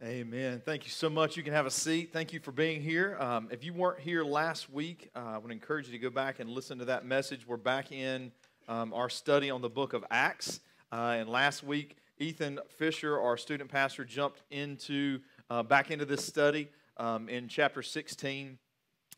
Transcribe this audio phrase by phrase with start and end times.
[0.00, 0.62] Amen.
[0.64, 1.36] Thank you so much.
[1.36, 2.12] You can have a seat.
[2.12, 3.16] Thank you for being here.
[3.18, 6.38] Um, if you weren't here last week, uh, I would encourage you to go back
[6.38, 7.44] and listen to that message.
[7.48, 8.30] We're back in
[8.68, 10.60] um, our study on the book of Acts.
[10.92, 15.18] Uh, and last week, Ethan Fisher, our student pastor, jumped into
[15.50, 16.68] uh, back into this study
[16.98, 18.56] um, in chapter 16.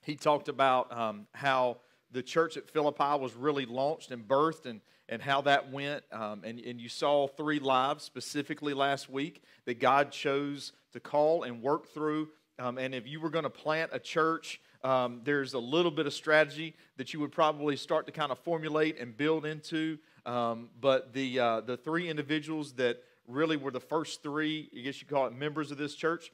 [0.02, 1.76] He talked about um, how
[2.10, 4.80] the church at Philippi was really launched and birthed and,
[5.10, 6.04] and how that went.
[6.12, 11.42] Um, and, and you saw three lives specifically last week that God chose to call
[11.42, 12.28] and work through.
[12.58, 16.06] Um, and if you were going to plant a church, um, there's a little bit
[16.06, 19.98] of strategy that you would probably start to kind of formulate and build into.
[20.24, 25.00] Um, but the, uh, the three individuals that really were the first three, I guess
[25.00, 26.32] you call it members of this church,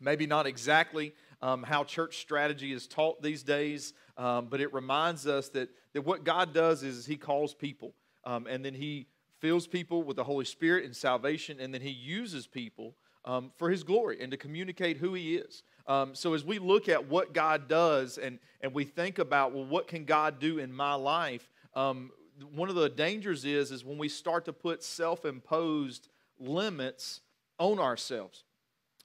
[0.00, 5.26] maybe not exactly um, how church strategy is taught these days, um, but it reminds
[5.26, 9.06] us that, that what God does is He calls people, um, and then He
[9.38, 13.70] fills people with the Holy Spirit and salvation, and then He uses people um, for
[13.70, 15.62] His glory and to communicate who He is.
[15.86, 19.64] Um, so as we look at what God does and, and we think about, well,
[19.64, 21.48] what can God do in my life?
[21.74, 22.10] Um,
[22.54, 27.20] one of the dangers is, is when we start to put self imposed limits
[27.58, 28.44] on ourselves.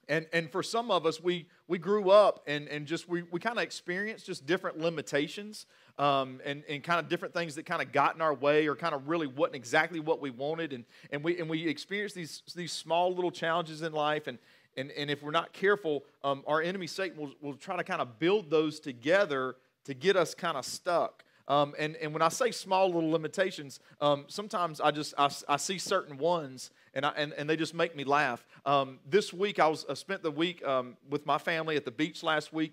[0.08, 3.40] And, and for some of us, we, we grew up and, and just we, we
[3.40, 5.66] kind of experienced just different limitations
[5.98, 8.76] um, and, and kind of different things that kind of got in our way or
[8.76, 10.72] kind of really wasn't exactly what we wanted.
[10.72, 14.28] And, and, we, and we experienced these, these small little challenges in life.
[14.28, 14.38] And,
[14.76, 18.00] and, and if we're not careful, um, our enemy Satan will, will try to kind
[18.00, 21.24] of build those together to get us kind of stuck.
[21.48, 25.56] Um, and, and when I say small little limitations, um, sometimes I just I, I,
[25.56, 28.44] see certain ones and, I, and, and they just make me laugh.
[28.64, 31.92] Um, this week I was I spent the week um, with my family at the
[31.92, 32.72] beach last week.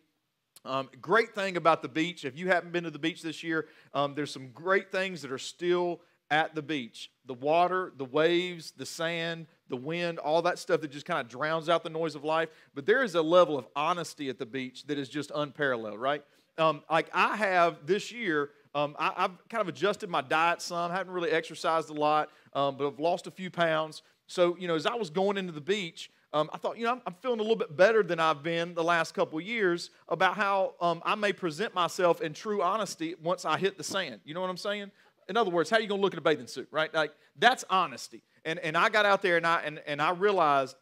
[0.65, 3.67] Um, great thing about the beach, if you haven't been to the beach this year,
[3.93, 5.99] um, there's some great things that are still
[6.31, 7.11] at the beach.
[7.25, 11.27] The water, the waves, the sand, the wind, all that stuff that just kind of
[11.27, 12.49] drowns out the noise of life.
[12.73, 16.23] But there is a level of honesty at the beach that is just unparalleled, right?
[16.57, 20.91] Um, like I have this year, um, I, have kind of adjusted my diet some.
[20.91, 24.01] I haven't really exercised a lot, um, but I've lost a few pounds.
[24.27, 26.93] So, you know, as I was going into the beach, um, I thought, you know,
[26.93, 30.35] I'm, I'm, feeling a little bit better than I've been the last couple years about
[30.35, 34.21] how um, I may present myself in true honesty once I hit the sand.
[34.25, 34.89] You know what I'm saying?
[35.29, 36.91] In other words, how are you going to look in a bathing suit, right?
[36.91, 38.23] Like, that's honesty.
[38.45, 40.75] And, and I got out there and I, and, and I realized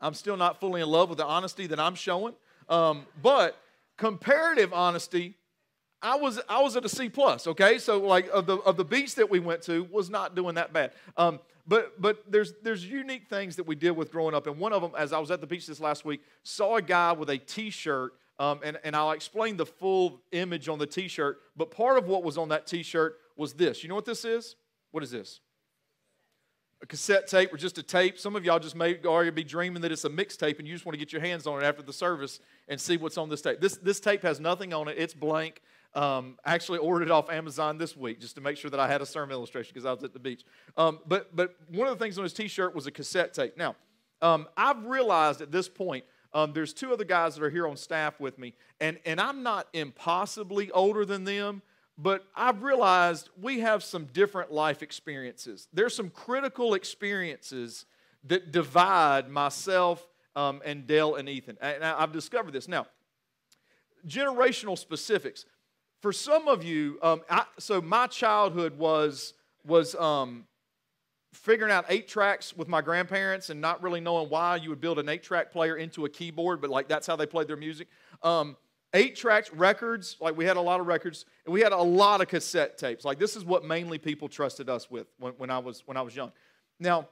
[0.00, 2.34] I'm still not fully in love with the honesty that I'm showing.
[2.68, 3.56] Um, but
[3.96, 5.36] comparative honesty
[6.04, 7.46] I was I was at a C plus.
[7.46, 10.56] Okay, so like of the of the beach that we went to was not doing
[10.56, 10.92] that bad.
[11.16, 14.74] Um, but but there's there's unique things that we did with growing up, and one
[14.74, 17.30] of them, as I was at the beach this last week, saw a guy with
[17.30, 21.40] a T-shirt, um, and and I'll explain the full image on the T-shirt.
[21.56, 23.82] But part of what was on that T-shirt was this.
[23.82, 24.56] You know what this is?
[24.90, 25.40] What is this?
[26.84, 28.18] a cassette tape or just a tape.
[28.18, 30.84] Some of y'all just may already be dreaming that it's a mixtape and you just
[30.84, 33.40] want to get your hands on it after the service and see what's on this
[33.40, 33.58] tape.
[33.58, 35.62] This, this tape has nothing on it, it's blank.
[35.94, 39.00] Um, actually ordered it off Amazon this week just to make sure that I had
[39.00, 40.44] a sermon illustration because I was at the beach.
[40.76, 43.56] Um, but, but one of the things on his t shirt was a cassette tape.
[43.56, 43.76] Now,
[44.20, 47.76] um, I've realized at this point, um, there's two other guys that are here on
[47.76, 51.62] staff with me, and, and I'm not impossibly older than them,
[51.96, 55.68] but I've realized we have some different life experiences.
[55.72, 57.86] There's some critical experiences
[58.24, 61.56] that divide myself um, and Dale and Ethan.
[61.60, 62.66] And I've discovered this.
[62.66, 62.86] Now,
[64.06, 65.46] generational specifics
[66.04, 69.32] for some of you, um, I, so my childhood was
[69.64, 70.44] was um,
[71.32, 74.98] figuring out eight tracks with my grandparents and not really knowing why you would build
[74.98, 77.88] an eight track player into a keyboard, but like that's how they played their music.
[78.22, 78.54] Um,
[78.92, 82.20] eight tracks records, like we had a lot of records, and we had a lot
[82.20, 83.06] of cassette tapes.
[83.06, 86.02] Like this is what mainly people trusted us with when, when I was when I
[86.02, 86.32] was young.
[86.78, 87.08] Now,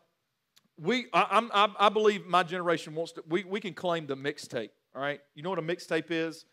[0.78, 3.24] we I, I, I believe my generation wants to.
[3.26, 4.68] We we can claim the mixtape.
[4.94, 6.44] All right, you know what a mixtape is?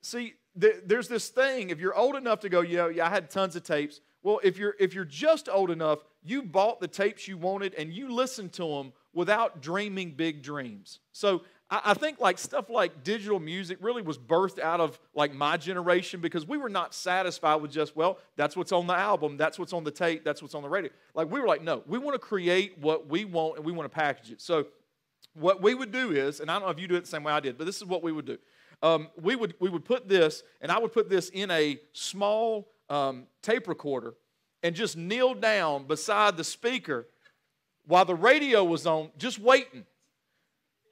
[0.00, 3.56] See, there's this thing, if you're old enough to go, yeah, yeah, I had tons
[3.56, 4.00] of tapes.
[4.22, 7.92] Well, if you're, if you're just old enough, you bought the tapes you wanted and
[7.92, 10.98] you listened to them without dreaming big dreams.
[11.12, 15.32] So I, I think like stuff like digital music really was birthed out of like
[15.32, 19.36] my generation because we were not satisfied with just, well, that's what's on the album,
[19.36, 20.90] that's what's on the tape, that's what's on the radio.
[21.14, 23.90] Like we were like, no, we want to create what we want and we want
[23.90, 24.40] to package it.
[24.40, 24.66] So
[25.34, 27.22] what we would do is, and I don't know if you do it the same
[27.22, 28.38] way I did, but this is what we would do
[28.82, 32.68] um, we, would, we would put this, and I would put this in a small
[32.88, 34.14] um, tape recorder
[34.62, 37.06] and just kneel down beside the speaker
[37.86, 39.84] while the radio was on, just waiting.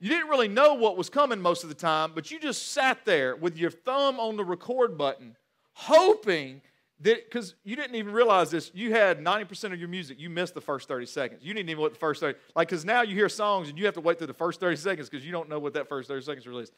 [0.01, 3.05] You didn't really know what was coming most of the time, but you just sat
[3.05, 5.37] there with your thumb on the record button,
[5.73, 6.61] hoping
[7.01, 8.71] that, because you didn't even realize this.
[8.75, 11.43] You had 90% of your music, you missed the first 30 seconds.
[11.45, 13.85] You didn't even what the first 30, like, because now you hear songs and you
[13.87, 16.09] have to wait through the first 30 seconds because you don't know what that first
[16.09, 16.73] 30 seconds released.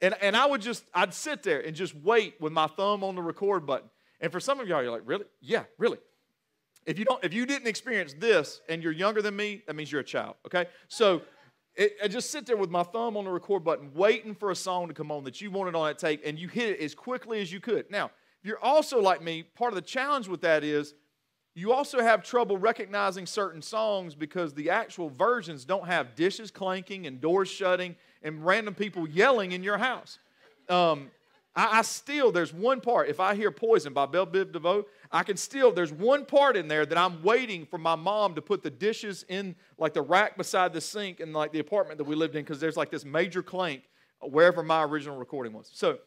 [0.00, 3.14] And, and I would just, I'd sit there and just wait with my thumb on
[3.14, 3.88] the record button.
[4.20, 5.24] And for some of y'all, you're like, really?
[5.40, 5.98] Yeah, really.
[6.84, 9.90] If you don't, if you didn't experience this and you're younger than me, that means
[9.90, 10.66] you're a child, okay?
[10.88, 11.22] So
[11.74, 14.56] it, I just sit there with my thumb on the record button, waiting for a
[14.56, 16.94] song to come on that you wanted on that tape, and you hit it as
[16.94, 17.90] quickly as you could.
[17.90, 18.06] Now,
[18.40, 20.94] if you're also like me, part of the challenge with that is
[21.54, 27.06] you also have trouble recognizing certain songs because the actual versions don't have dishes clanking
[27.06, 30.18] and doors shutting and random people yelling in your house.
[30.68, 31.10] Um,
[31.54, 35.22] I, I, still, there's one part, if I hear Poison by Bell Biv DeVoe, I
[35.22, 38.62] can still, there's one part in there that I'm waiting for my mom to put
[38.62, 42.14] the dishes in like the rack beside the sink in like the apartment that we
[42.14, 43.84] lived in because there's like this major clank
[44.20, 45.70] wherever my original recording was.
[45.72, 45.98] So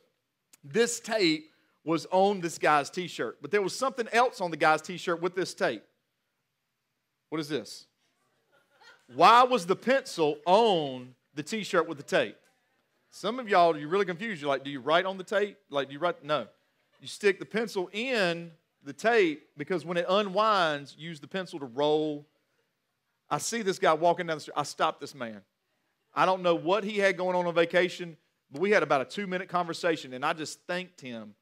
[0.64, 1.50] this tape
[1.84, 4.98] was on this guy's t shirt, but there was something else on the guy's t
[4.98, 5.84] shirt with this tape.
[7.30, 7.86] What is this?
[9.16, 12.36] Why was the pencil on the t shirt with the tape?
[13.12, 14.42] Some of y'all, you're really confused.
[14.42, 15.58] You're like, do you write on the tape?
[15.70, 16.22] Like, do you write?
[16.22, 16.48] No.
[17.00, 18.52] You stick the pencil in
[18.84, 22.28] the tape because when it unwinds, use the pencil to roll.
[23.30, 24.56] I see this guy walking down the street.
[24.58, 25.40] I stopped this man.
[26.14, 28.18] I don't know what he had going on on vacation,
[28.52, 31.36] but we had about a two minute conversation, and I just thanked him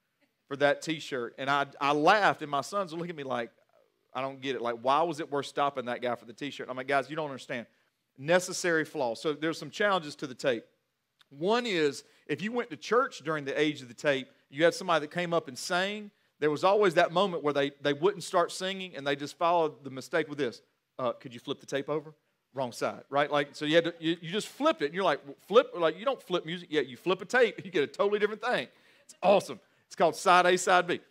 [0.48, 1.34] for that t shirt.
[1.40, 3.50] And I, I laughed, and my sons look at me like,
[4.14, 4.62] I don't get it.
[4.62, 6.68] Like, why was it worth stopping that guy for the t shirt?
[6.70, 7.66] I'm like, guys, you don't understand.
[8.18, 9.16] Necessary flaw.
[9.16, 10.64] So there's some challenges to the tape.
[11.30, 14.74] One is if you went to church during the age of the tape, you had
[14.74, 18.24] somebody that came up and sang, there was always that moment where they, they wouldn't
[18.24, 20.62] start singing and they just followed the mistake with this.
[21.00, 22.14] Uh, could you flip the tape over?
[22.54, 23.30] Wrong side, right?
[23.32, 25.98] Like, so you had to, you, you just flipped it and you're like, flip, like,
[26.00, 26.88] you don't flip music yet.
[26.88, 28.68] You flip a tape, you get a totally different thing.
[29.04, 29.60] It's awesome.
[29.88, 31.02] It's called side A, side B.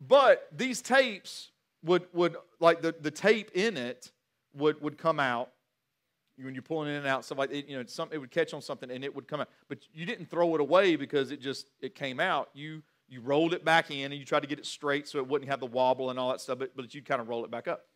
[0.00, 1.50] But these tapes
[1.82, 4.10] would, would like the, the tape in it
[4.54, 5.50] would, would come out
[6.40, 8.54] when you're pulling in and out, stuff like it, you know, some, it would catch
[8.54, 9.48] on something and it would come out.
[9.68, 12.50] But you didn't throw it away because it just it came out.
[12.54, 15.26] You you rolled it back in and you tried to get it straight so it
[15.26, 17.50] wouldn't have the wobble and all that stuff, but, but you'd kind of roll it
[17.50, 17.86] back up.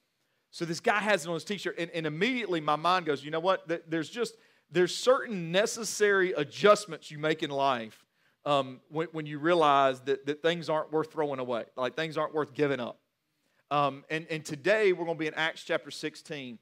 [0.51, 3.31] So this guy has it on his t-shirt, and, and immediately my mind goes, you
[3.31, 3.71] know what?
[3.89, 4.35] There's just
[4.71, 8.07] there's certain necessary adjustments you make in life
[8.45, 12.35] um, when, when you realize that, that things aren't worth throwing away, like things aren't
[12.35, 12.99] worth giving up.
[13.71, 16.59] Um, and, and today we're going to be in Acts chapter 16.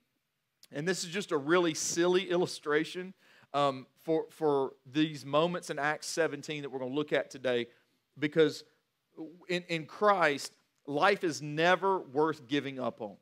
[0.73, 3.15] And this is just a really silly illustration
[3.53, 7.67] um, for, for these moments in Acts 17 that we're going to look at today
[8.19, 8.65] because
[9.49, 10.55] in, in Christ,
[10.87, 13.17] life is never worth giving up on.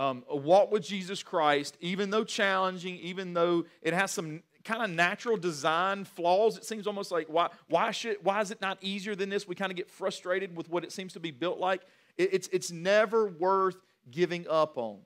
[0.00, 4.82] Um, a walk with Jesus Christ, even though challenging, even though it has some kind
[4.82, 8.78] of natural design flaws, it seems almost like why, why, should, why is it not
[8.80, 9.48] easier than this?
[9.48, 11.82] We kind of get frustrated with what it seems to be built like.
[12.16, 13.76] It, it's, it's never worth
[14.10, 14.98] giving up on.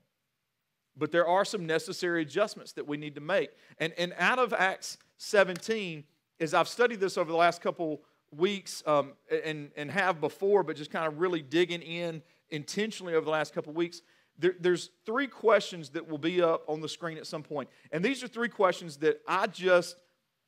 [0.97, 3.51] But there are some necessary adjustments that we need to make.
[3.79, 6.05] And, and out of Acts 17,
[6.41, 9.13] as I've studied this over the last couple weeks um,
[9.45, 13.55] and, and have before, but just kind of really digging in intentionally over the last
[13.55, 14.03] couple weeks,
[14.39, 17.69] there, there's three questions that will be up on the screen at some point.
[17.91, 19.97] And these are three questions that I just,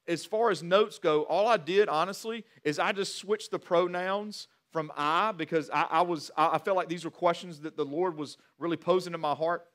[0.08, 4.48] as far as notes go, all I did honestly is I just switched the pronouns
[4.72, 8.16] from I because I, I was I felt like these were questions that the Lord
[8.16, 9.66] was really posing in my heart.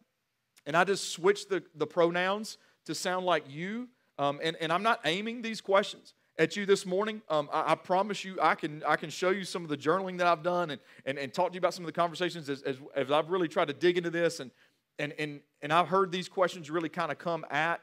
[0.66, 3.88] And I just switched the, the pronouns to sound like you.
[4.18, 7.22] Um, and, and I'm not aiming these questions at you this morning.
[7.30, 10.18] Um, I, I, promise you, I can, I can show you some of the journaling
[10.18, 12.62] that I've done and, and, and talk to you about some of the conversations as,
[12.64, 14.40] as, as I've really tried to dig into this.
[14.40, 14.52] And,
[14.98, 17.82] and, and, and I've heard these questions really kind of come at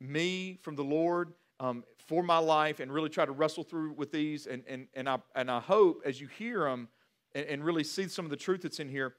[0.00, 4.12] me from the Lord um, for my life and really try to wrestle through with
[4.12, 4.46] these.
[4.46, 6.88] And, and, and, I, and I hope as you hear them
[7.34, 9.14] and, and really see some of the truth that's in here,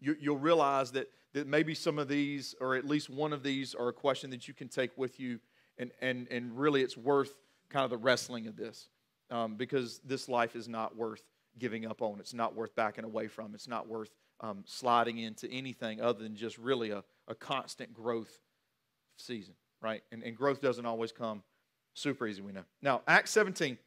[0.00, 3.74] you, you'll realize that that maybe some of these, or at least one of these,
[3.74, 5.40] are a question that you can take with you,
[5.78, 7.36] and, and, and really it's worth
[7.70, 8.88] kind of the wrestling of this
[9.30, 11.22] um, because this life is not worth
[11.58, 12.20] giving up on.
[12.20, 13.54] It's not worth backing away from.
[13.54, 14.10] It's not worth
[14.40, 18.40] um, sliding into anything other than just really a, a constant growth
[19.16, 20.02] season, right?
[20.12, 21.42] And, and growth doesn't always come
[21.94, 22.64] super easy, we know.
[22.80, 23.78] Now, Acts 17,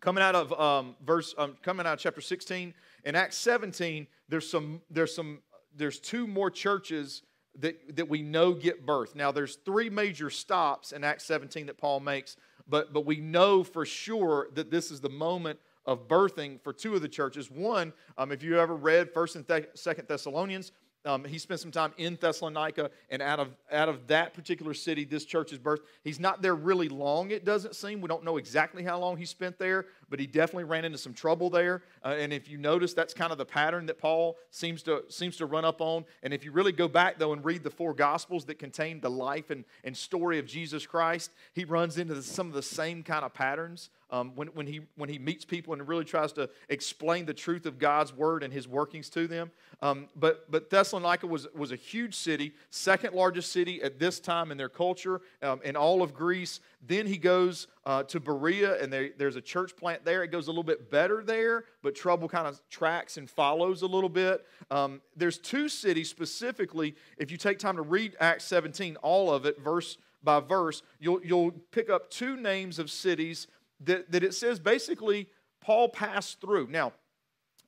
[0.00, 2.74] coming out of um, verse, um, coming out of chapter 16,
[3.04, 5.40] in Acts 17, there's some, there's some
[5.76, 7.22] there's two more churches
[7.58, 9.14] that, that we know get birth.
[9.14, 12.36] Now, there's three major stops in Acts 17 that Paul makes,
[12.68, 16.94] but, but we know for sure that this is the moment of birthing for two
[16.94, 17.50] of the churches.
[17.50, 20.72] One, um, if you ever read 1st and Th- 2nd Thessalonians,
[21.04, 25.04] um, he spent some time in Thessalonica, and out of, out of that particular city,
[25.04, 25.80] this church is birthed.
[26.04, 28.00] He's not there really long, it doesn't seem.
[28.00, 31.14] We don't know exactly how long he spent there, but he definitely ran into some
[31.14, 31.80] trouble there.
[32.04, 35.38] Uh, and if you notice, that's kind of the pattern that Paul seems to, seems
[35.38, 36.04] to run up on.
[36.22, 39.08] And if you really go back, though, and read the four Gospels that contain the
[39.08, 43.02] life and, and story of Jesus Christ, he runs into the, some of the same
[43.02, 46.50] kind of patterns um, when, when, he, when he meets people and really tries to
[46.68, 49.50] explain the truth of God's word and his workings to them.
[49.80, 54.52] Um, but, but Thessalonica was, was a huge city, second largest city at this time
[54.52, 56.60] in their culture um, in all of Greece.
[56.84, 60.24] Then he goes uh, to Berea, and there, there's a church plant there.
[60.24, 63.86] It goes a little bit better there, but trouble kind of tracks and follows a
[63.86, 64.44] little bit.
[64.70, 66.96] Um, there's two cities specifically.
[67.18, 71.24] If you take time to read Acts 17, all of it, verse by verse, you'll,
[71.24, 73.46] you'll pick up two names of cities
[73.80, 75.28] that, that it says basically
[75.60, 76.68] Paul passed through.
[76.68, 76.92] Now,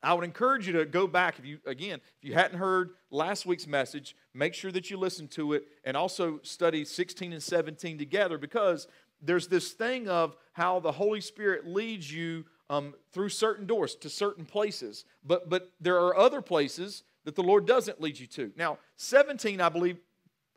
[0.04, 3.47] I would encourage you to go back if you again, if you hadn't heard last
[3.47, 7.97] week's message, make sure that you listen to it and also study 16 and 17
[7.97, 8.87] together because
[9.25, 14.09] there's this thing of how the Holy Spirit leads you um, through certain doors to
[14.09, 18.52] certain places, but but there are other places that the Lord doesn't lead you to.
[18.57, 19.99] Now, 17, I believe,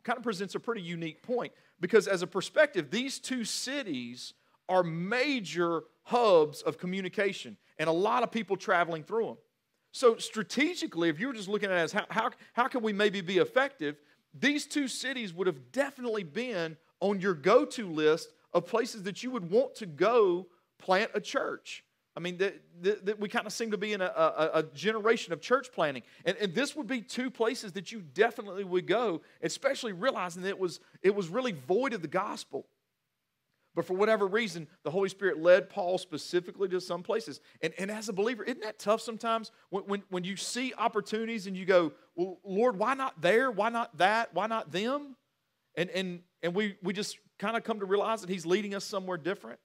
[0.04, 4.34] kind of presents a pretty unique point because as a perspective, these two cities
[4.68, 9.36] are major hubs of communication and a lot of people traveling through them.
[9.92, 12.92] So, strategically, if you were just looking at it as how, how, how can we
[12.92, 13.96] maybe be effective,
[14.34, 19.22] these two cities would have definitely been on your go to list of places that
[19.22, 20.46] you would want to go
[20.78, 21.84] plant a church.
[22.16, 25.32] I mean, that, that, we kind of seem to be in a, a, a generation
[25.32, 26.02] of church planting.
[26.24, 30.48] And, and, this would be two places that you definitely would go, especially realizing that
[30.48, 32.66] it was, it was really void of the gospel.
[33.76, 37.40] But for whatever reason, the Holy Spirit led Paul specifically to some places.
[37.62, 41.46] And, and as a believer, isn't that tough sometimes when, when, when you see opportunities
[41.46, 43.52] and you go, well, Lord, why not there?
[43.52, 44.34] Why not that?
[44.34, 45.14] Why not them?
[45.76, 48.84] And, and, and we, we just kind of come to realize that He's leading us
[48.84, 49.58] somewhere different.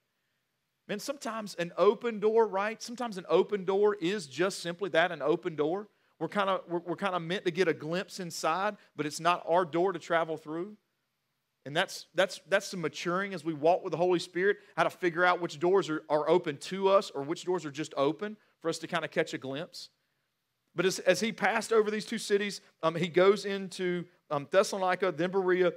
[0.88, 2.82] Man, sometimes an open door, right?
[2.82, 5.88] Sometimes an open door is just simply that an open door.
[6.18, 9.20] We're kind of we're, we're kind of meant to get a glimpse inside, but it's
[9.20, 10.76] not our door to travel through.
[11.66, 14.90] And that's, that's, that's some maturing as we walk with the Holy Spirit, how to
[14.90, 18.36] figure out which doors are, are open to us or which doors are just open
[18.60, 19.88] for us to kind of catch a glimpse.
[20.76, 25.12] But as, as he passed over these two cities, um, he goes into um, Thessalonica,
[25.12, 25.72] then Berea,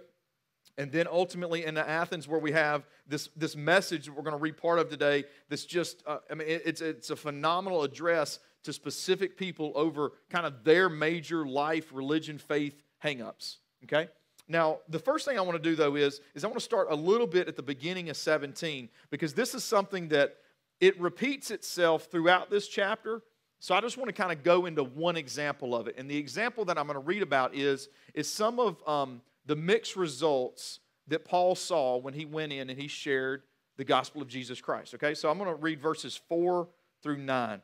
[0.77, 4.41] and then ultimately into Athens, where we have this, this message that we're going to
[4.41, 5.23] read part of today.
[5.49, 10.11] That's just, uh, I mean, it, it's, it's a phenomenal address to specific people over
[10.29, 13.57] kind of their major life, religion, faith hangups.
[13.85, 14.09] Okay?
[14.47, 16.87] Now, the first thing I want to do though is, is I want to start
[16.89, 20.37] a little bit at the beginning of 17 because this is something that
[20.79, 23.21] it repeats itself throughout this chapter.
[23.59, 25.95] So I just want to kind of go into one example of it.
[25.97, 29.55] And the example that I'm going to read about is, is some of um, the
[29.55, 33.43] mixed results that Paul saw when he went in and he shared
[33.77, 34.93] the gospel of Jesus Christ.
[34.93, 36.67] Okay, so I'm going to read verses 4
[37.01, 37.53] through 9.
[37.55, 37.61] It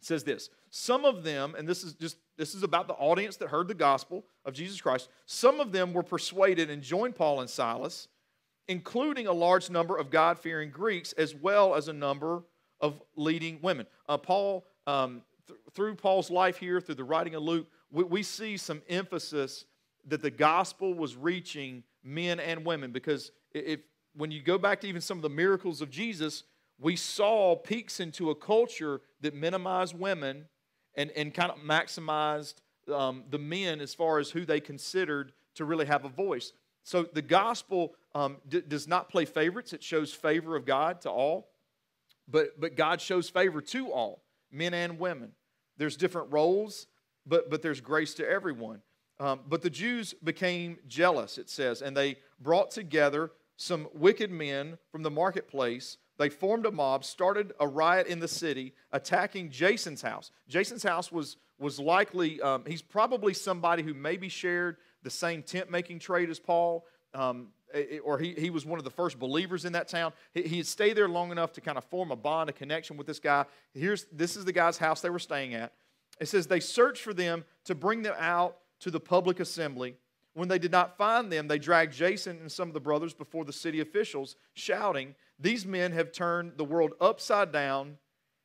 [0.00, 3.48] says this Some of them, and this is just this is about the audience that
[3.48, 5.08] heard the gospel of Jesus Christ.
[5.24, 8.08] Some of them were persuaded and joined Paul and Silas,
[8.68, 12.42] including a large number of God fearing Greeks, as well as a number
[12.80, 13.86] of leading women.
[14.06, 18.22] Uh, Paul, um, th- through Paul's life here, through the writing of Luke, we, we
[18.22, 19.64] see some emphasis
[20.06, 23.80] that the gospel was reaching men and women because if
[24.14, 26.44] when you go back to even some of the miracles of Jesus,
[26.78, 30.46] we saw peeks into a culture that minimized women
[30.94, 32.54] and, and kind of maximized
[32.92, 36.52] um, the men as far as who they considered to really have a voice.
[36.82, 41.10] So the gospel um, d- does not play favorites, it shows favor of God to
[41.10, 41.48] all.
[42.28, 45.32] But, but God shows favor to all, men and women.
[45.76, 46.86] There's different roles,
[47.24, 48.82] but, but there's grace to everyone.
[49.18, 54.76] Um, but the Jews became jealous, it says, and they brought together some wicked men
[54.92, 60.00] from the marketplace they formed a mob, started a riot in the city, attacking Jason's
[60.00, 60.30] house.
[60.48, 65.70] Jason's house was, was likely, um, he's probably somebody who maybe shared the same tent
[65.70, 67.48] making trade as Paul, um,
[68.02, 70.12] or he, he was one of the first believers in that town.
[70.32, 72.96] He, he had stayed there long enough to kind of form a bond, a connection
[72.96, 73.44] with this guy.
[73.74, 75.72] Here's, this is the guy's house they were staying at.
[76.18, 79.96] It says they searched for them to bring them out to the public assembly.
[80.34, 83.44] When they did not find them, they dragged Jason and some of the brothers before
[83.44, 87.98] the city officials, shouting, these men have turned the world upside down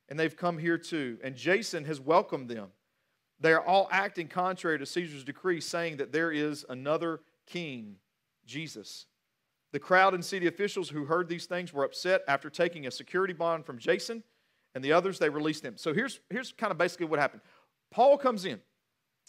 [0.08, 1.18] and they've come here too.
[1.22, 2.68] And Jason has welcomed them.
[3.40, 7.96] They are all acting contrary to Caesar's decree, saying that there is another king,
[8.46, 9.06] Jesus.
[9.72, 13.32] The crowd and city officials who heard these things were upset after taking a security
[13.32, 14.22] bond from Jason
[14.74, 15.76] and the others, they released them.
[15.76, 17.42] So here's, here's kind of basically what happened
[17.90, 18.60] Paul comes in,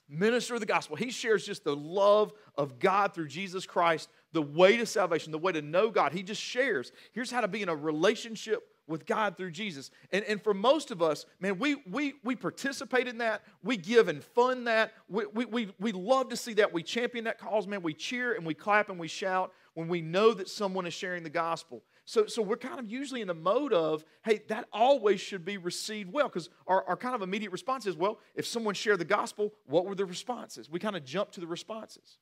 [0.10, 0.96] minister of the gospel.
[0.96, 5.38] He shares just the love of God through Jesus Christ the way to salvation, the
[5.38, 6.12] way to know God.
[6.12, 6.92] He just shares.
[7.14, 9.92] Here's how to be in a relationship with God through Jesus.
[10.12, 13.44] And, and for most of us, man, we, we, we participate in that.
[13.64, 14.92] We give and fund that.
[15.08, 16.74] We, we, we, we love to see that.
[16.74, 17.82] We champion that cause, man.
[17.82, 21.24] We cheer and we clap and we shout when we know that someone is sharing
[21.24, 21.82] the gospel.
[22.06, 25.58] So, so we're kind of usually in the mode of, hey, that always should be
[25.58, 29.06] received well, because our, our kind of immediate response is, well, if someone shared the
[29.06, 30.70] gospel, what were the responses?
[30.70, 32.18] We kind of jump to the responses.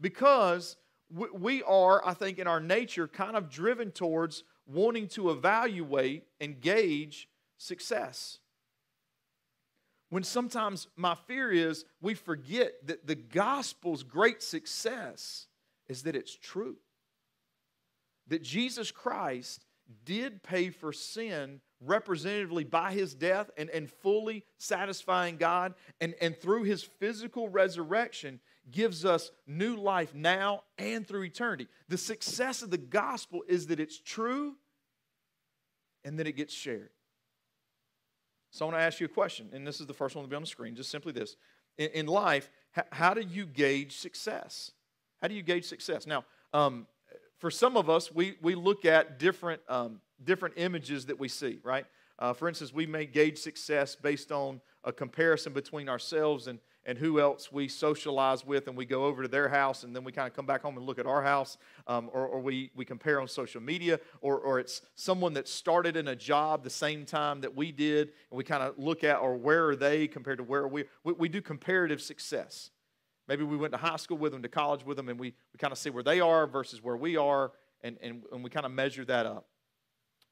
[0.00, 0.76] Because
[1.10, 6.24] we, we are, I think, in our nature, kind of driven towards wanting to evaluate
[6.38, 8.40] and gauge success.
[10.10, 15.46] When sometimes my fear is we forget that the gospel's great success
[15.88, 16.76] is that it's true
[18.28, 19.64] that Jesus Christ
[20.04, 26.36] did pay for sin representatively by his death and, and fully satisfying God, and, and
[26.36, 28.40] through his physical resurrection
[28.70, 31.68] gives us new life now and through eternity.
[31.88, 34.56] The success of the gospel is that it's true
[36.04, 36.90] and that it gets shared.
[38.50, 40.28] So I want to ask you a question, and this is the first one to
[40.28, 41.36] be on the screen, just simply this.
[41.78, 42.50] In, in life,
[42.90, 44.72] how do you gauge success?
[45.20, 46.06] How do you gauge success?
[46.06, 46.86] Now, um,
[47.38, 51.58] for some of us, we, we look at different, um, different images that we see,
[51.62, 51.86] right?
[52.18, 56.96] Uh, for instance, we may gauge success based on a comparison between ourselves and, and
[56.96, 60.12] who else we socialize with, and we go over to their house, and then we
[60.12, 62.84] kind of come back home and look at our house, um, or, or we, we
[62.84, 67.04] compare on social media, or, or it's someone that started in a job the same
[67.04, 70.38] time that we did, and we kind of look at, or where are they compared
[70.38, 72.70] to where we, we, we do comparative success.
[73.28, 75.58] Maybe we went to high school with them, to college with them, and we, we
[75.58, 77.52] kind of see where they are versus where we are,
[77.82, 79.46] and, and, and we kind of measure that up.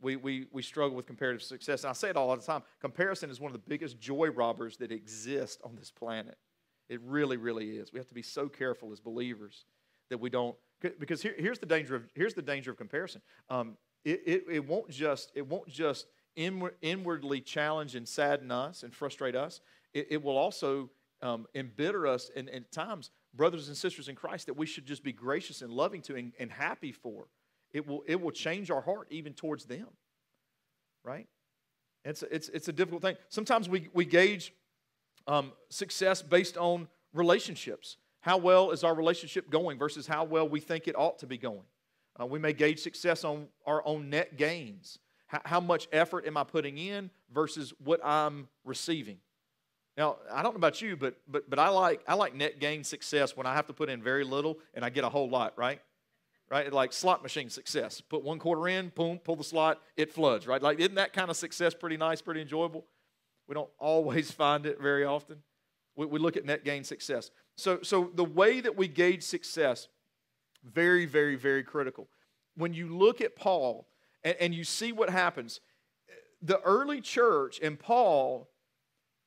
[0.00, 1.84] We, we, we struggle with comparative success.
[1.84, 4.76] And I say it all the time comparison is one of the biggest joy robbers
[4.78, 6.36] that exist on this planet.
[6.88, 7.92] It really, really is.
[7.92, 9.64] We have to be so careful as believers
[10.10, 10.54] that we don't,
[10.98, 13.22] because here, here's, the danger of, here's the danger of comparison.
[13.48, 18.82] Um, it, it, it won't just, it won't just inward, inwardly challenge and sadden us
[18.82, 19.62] and frustrate us.
[19.94, 20.90] It, it will also
[21.24, 24.84] um, embitter us, and, and, at times, brothers and sisters in Christ, that we should
[24.84, 27.26] just be gracious and loving to and, and happy for.
[27.72, 29.88] It will, it will change our heart even towards them,
[31.02, 31.26] right?
[32.04, 33.16] It's, it's, it's a difficult thing.
[33.30, 34.52] Sometimes we, we gauge
[35.26, 37.96] um, success based on relationships.
[38.20, 41.38] How well is our relationship going versus how well we think it ought to be
[41.38, 41.64] going?
[42.20, 44.98] Uh, we may gauge success on our own net gains.
[45.26, 49.18] How, how much effort am I putting in versus what I'm receiving?
[49.96, 52.82] Now, I don't know about you, but but but I like I like net gain
[52.82, 55.54] success when I have to put in very little and I get a whole lot,
[55.56, 55.80] right?
[56.50, 56.72] Right?
[56.72, 58.00] Like slot machine success.
[58.00, 60.60] Put one quarter in, boom, pull the slot, it floods, right?
[60.60, 62.84] Like isn't that kind of success pretty nice, pretty enjoyable?
[63.46, 65.42] We don't always find it very often.
[65.96, 67.30] We, we look at net gain success.
[67.56, 69.86] So so the way that we gauge success,
[70.64, 72.08] very, very, very critical.
[72.56, 73.86] When you look at Paul
[74.24, 75.60] and, and you see what happens,
[76.42, 78.48] the early church and Paul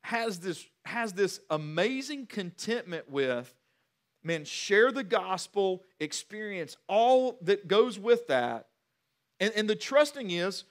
[0.08, 3.54] has this, has this amazing contentment with,
[4.24, 8.68] man, share the gospel, experience all that goes with that.
[9.42, 10.64] And, and the trusting is,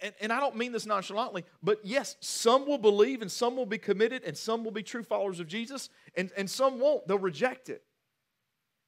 [0.00, 3.66] and, and I don't mean this nonchalantly, but yes, some will believe and some will
[3.66, 7.06] be committed and some will be true followers of Jesus and, and some won't.
[7.06, 7.82] They'll reject it.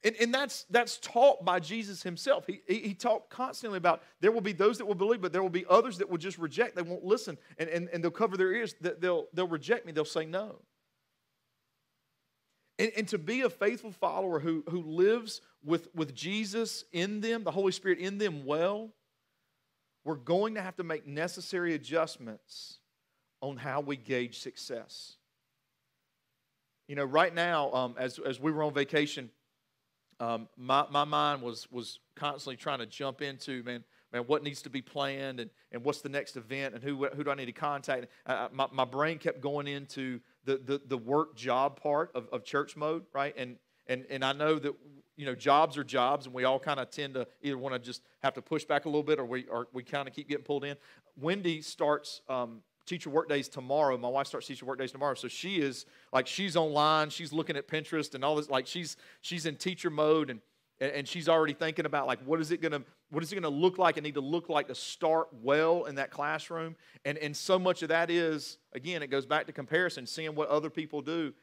[0.03, 2.45] And, and that's, that's taught by Jesus himself.
[2.45, 5.41] He, he, he talked constantly about there will be those that will believe, but there
[5.41, 6.75] will be others that will just reject.
[6.75, 8.75] They won't listen, and, and, and they'll cover their ears.
[8.79, 9.91] They'll, they'll reject me.
[9.91, 10.57] They'll say no.
[12.77, 17.43] And, and to be a faithful follower who, who lives with, with Jesus in them,
[17.43, 18.91] the Holy Spirit in them well,
[20.03, 22.79] we're going to have to make necessary adjustments
[23.41, 25.15] on how we gauge success.
[26.87, 29.31] You know, right now, um, as, as we were on vacation,
[30.19, 34.61] um, my, my mind was, was constantly trying to jump into, man, man, what needs
[34.61, 37.47] to be planned and, and what's the next event and who, who do I need
[37.47, 38.07] to contact?
[38.25, 42.43] Uh, my, my brain kept going into the, the, the work job part of, of
[42.45, 43.35] church mode, right?
[43.37, 44.73] And, and, and I know that,
[45.17, 47.79] you know, jobs are jobs and we all kind of tend to either want to
[47.79, 50.29] just have to push back a little bit or we, or we kind of keep
[50.29, 50.77] getting pulled in.
[51.17, 53.97] Wendy starts um, teacher work days tomorrow.
[53.97, 55.15] My wife starts teacher work days tomorrow.
[55.15, 58.97] So she is like she's online, she's looking at Pinterest and all this, like she's
[59.21, 60.41] she's in teacher mode and
[60.79, 63.77] and she's already thinking about like what is it gonna what is it gonna look
[63.77, 66.75] like and need to look like to start well in that classroom.
[67.05, 70.49] And and so much of that is, again, it goes back to comparison, seeing what
[70.49, 71.33] other people do.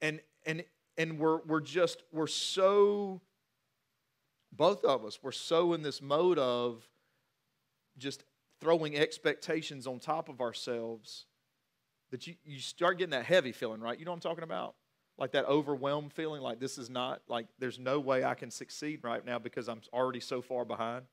[0.00, 0.64] And and
[0.96, 3.20] and we're we're just we're so
[4.52, 6.86] both of us, we're so in this mode of
[7.98, 8.24] just
[8.60, 11.26] throwing expectations on top of ourselves
[12.10, 13.98] that you, you start getting that heavy feeling, right?
[13.98, 14.74] You know what I'm talking about?
[15.18, 19.00] Like that overwhelmed feeling, like this is not, like there's no way I can succeed
[19.02, 21.04] right now because I'm already so far behind.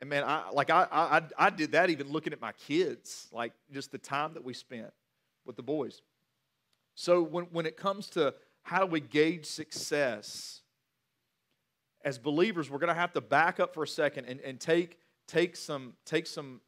[0.00, 3.52] And man, I, like I, I, I did that even looking at my kids, like
[3.72, 4.92] just the time that we spent
[5.46, 6.02] with the boys.
[6.94, 10.60] So when, when it comes to how do we gauge success,
[12.04, 15.56] as believers, we're to have to back up for a second and, and take, take,
[15.56, 16.60] some, take some,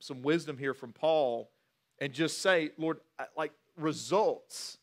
[0.00, 1.50] some wisdom here from Paul
[1.98, 2.98] and just say, Lord,
[3.36, 4.78] like results,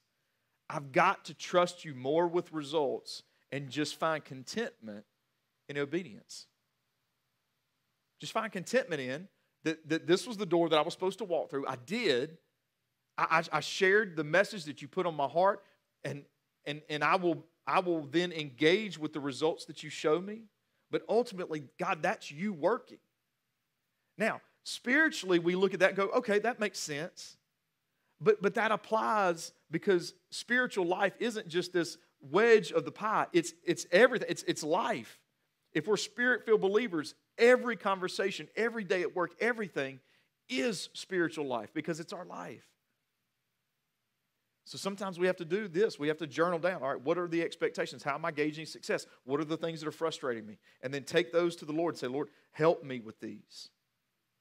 [0.69, 5.05] I've got to trust you more with results and just find contentment
[5.67, 6.47] in obedience.
[8.19, 9.27] Just find contentment in
[9.63, 11.67] that, that this was the door that I was supposed to walk through.
[11.67, 12.37] I did.
[13.17, 15.63] I, I, I shared the message that you put on my heart,
[16.03, 16.23] and,
[16.65, 20.43] and, and I, will, I will then engage with the results that you show me.
[20.91, 22.97] But ultimately, God, that's you working.
[24.19, 27.37] Now, spiritually, we look at that go, okay, that makes sense.
[28.21, 33.53] But, but that applies because spiritual life isn't just this wedge of the pie, it's,
[33.65, 35.17] it's everything, it's, it's life.
[35.71, 39.99] If we're spirit filled believers, every conversation, every day at work, everything
[40.49, 42.67] is spiritual life because it's our life.
[44.65, 45.97] So sometimes we have to do this.
[45.97, 46.83] We have to journal down.
[46.83, 48.03] All right, what are the expectations?
[48.03, 49.07] How am I gauging success?
[49.23, 50.59] What are the things that are frustrating me?
[50.83, 53.69] And then take those to the Lord and say, Lord, help me with these.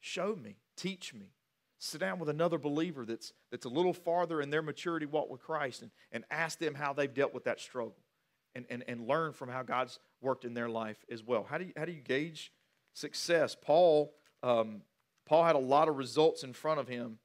[0.00, 1.32] Show me, teach me.
[1.80, 5.40] Sit down with another believer that's, that's a little farther in their maturity walk with
[5.40, 7.96] Christ and, and ask them how they've dealt with that struggle
[8.54, 11.46] and, and, and learn from how God's worked in their life as well.
[11.48, 12.52] How do you, how do you gauge
[12.94, 13.56] success?
[13.60, 14.82] Paul, um,
[15.24, 17.18] Paul had a lot of results in front of him,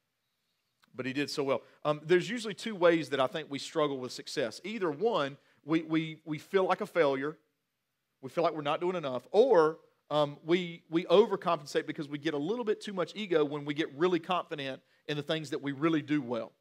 [0.93, 1.61] but he did so well.
[1.83, 4.61] Um, there's usually two ways that I think we struggle with success.
[4.63, 7.37] Either one, we, we, we feel like a failure,
[8.21, 9.77] we feel like we're not doing enough, or
[10.13, 13.73] um, we, we overcompensate because we get a little bit too much ego when we
[13.73, 16.51] get really confident in the things that we really do well.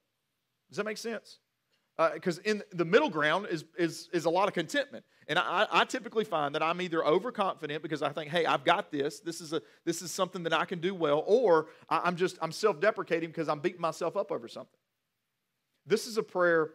[0.71, 1.39] Does that make sense?
[2.15, 5.05] Because uh, in the middle ground is, is, is a lot of contentment.
[5.29, 8.91] And I, I typically find that I'm either overconfident because I think, hey, I've got
[8.91, 9.21] this.
[9.21, 11.23] This is, a, this is something that I can do well.
[11.27, 14.79] Or I'm just, I'm self-deprecating because I'm beating myself up over something.
[15.85, 16.71] This is a prayer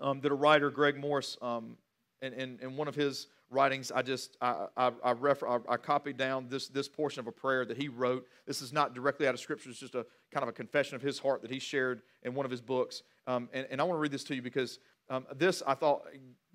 [0.00, 1.76] um, that a writer, Greg Morse, um,
[2.22, 5.76] in, in, in one of his writings, I just I, I, I, refer, I, I,
[5.76, 8.26] copied down this, this portion of a prayer that he wrote.
[8.46, 9.68] This is not directly out of Scripture.
[9.68, 12.46] It's just a kind of a confession of his heart that he shared in one
[12.46, 13.02] of his books.
[13.26, 14.78] Um, and, and I want to read this to you because
[15.10, 16.06] um, this I thought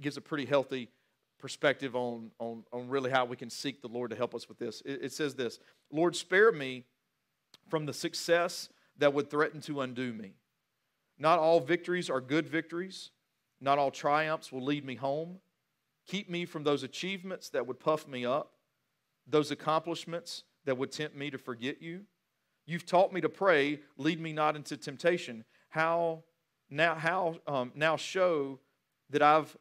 [0.01, 0.89] gives a pretty healthy
[1.39, 4.57] perspective on, on, on really how we can seek the Lord to help us with
[4.57, 4.81] this.
[4.85, 5.59] It, it says this
[5.91, 6.85] Lord, spare me
[7.69, 10.33] from the success that would threaten to undo me.
[11.19, 13.11] Not all victories are good victories.
[13.59, 15.39] Not all triumphs will lead me home.
[16.07, 18.53] Keep me from those achievements that would puff me up,
[19.27, 22.01] those accomplishments that would tempt me to forget you.
[22.65, 25.45] You've taught me to pray, lead me not into temptation.
[25.69, 26.23] How
[26.69, 28.59] now, how um, now show
[29.09, 29.55] that I've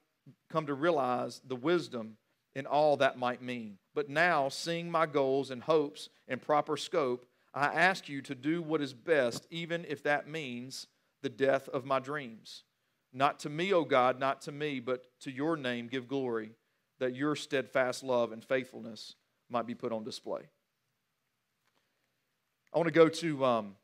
[0.51, 2.17] come to realize the wisdom
[2.55, 3.79] in all that might mean.
[3.95, 8.61] But now, seeing my goals and hopes in proper scope, I ask you to do
[8.61, 10.87] what is best, even if that means
[11.23, 12.65] the death of my dreams.
[13.17, 16.51] Not to me, O God, not to me, but to your name give glory,
[16.99, 19.15] that your steadfast love and faithfulness
[19.49, 20.43] might be put on display.
[22.75, 23.77] I want to go to um,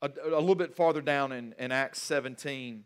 [0.00, 2.84] a, a, little bit farther down in, in, Acts 17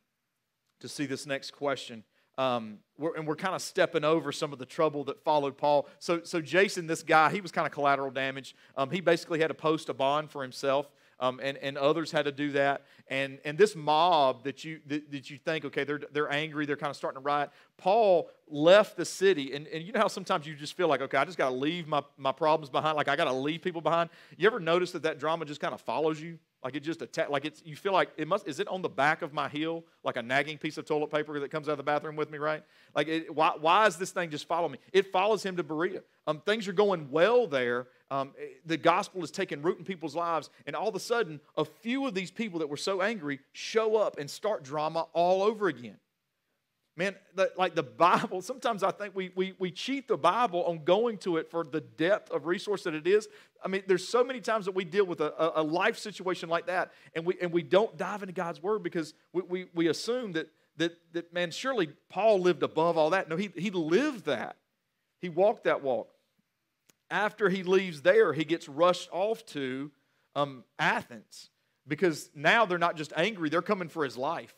[0.80, 2.02] to see this next question.
[2.38, 5.88] Um, we're, and we're kind of stepping over some of the trouble that followed Paul.
[5.98, 8.56] So, so Jason, this guy, he was kind of collateral damage.
[8.78, 12.24] Um, he basically had to post a bond for himself um, and, and others had
[12.26, 12.82] to do that.
[13.08, 16.76] And, and this mob that you, that, that you think, okay, they're, they're angry, they're
[16.76, 17.50] kind of starting to riot.
[17.78, 21.16] Paul left the city, and, and you know how sometimes you just feel like, okay,
[21.16, 23.80] I just got to leave my, my problems behind, like I got to leave people
[23.80, 24.10] behind.
[24.36, 26.38] You ever notice that that drama just kind of follows you?
[26.66, 28.88] Like it just attack, like it's you feel like it must is it on the
[28.88, 31.76] back of my heel like a nagging piece of toilet paper that comes out of
[31.78, 32.64] the bathroom with me, right?
[32.92, 34.78] Like it, why why is this thing just following me?
[34.92, 36.02] It follows him to Berea.
[36.26, 40.14] Um, things are going well there, um, eh, the gospel is taking root in people's
[40.14, 43.40] lives, and all of a sudden, a few of these people that were so angry
[43.52, 45.98] show up and start drama all over again.
[46.98, 50.84] Man, the, like the Bible, sometimes I think we, we, we cheat the Bible on
[50.84, 53.28] going to it for the depth of resource that it is.
[53.62, 56.66] I mean, there's so many times that we deal with a, a life situation like
[56.66, 60.32] that, and we, and we don't dive into God's Word because we, we, we assume
[60.32, 63.28] that, that, that, man, surely Paul lived above all that.
[63.28, 64.56] No, he, he lived that,
[65.20, 66.08] he walked that walk
[67.10, 69.90] after he leaves there, he gets rushed off to
[70.34, 71.50] um, Athens
[71.86, 74.54] because now they're not just angry, they're coming for his life.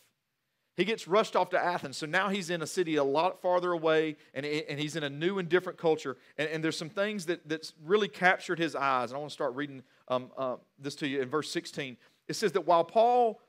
[0.79, 1.97] He gets rushed off to Athens.
[1.97, 5.11] So now he's in a city a lot farther away and, and he's in a
[5.11, 6.17] new and different culture.
[6.39, 9.11] And, and there's some things that, that's really captured his eyes.
[9.11, 11.97] And I want to start reading um, uh, this to you in verse 16.
[12.29, 13.41] It says that while Paul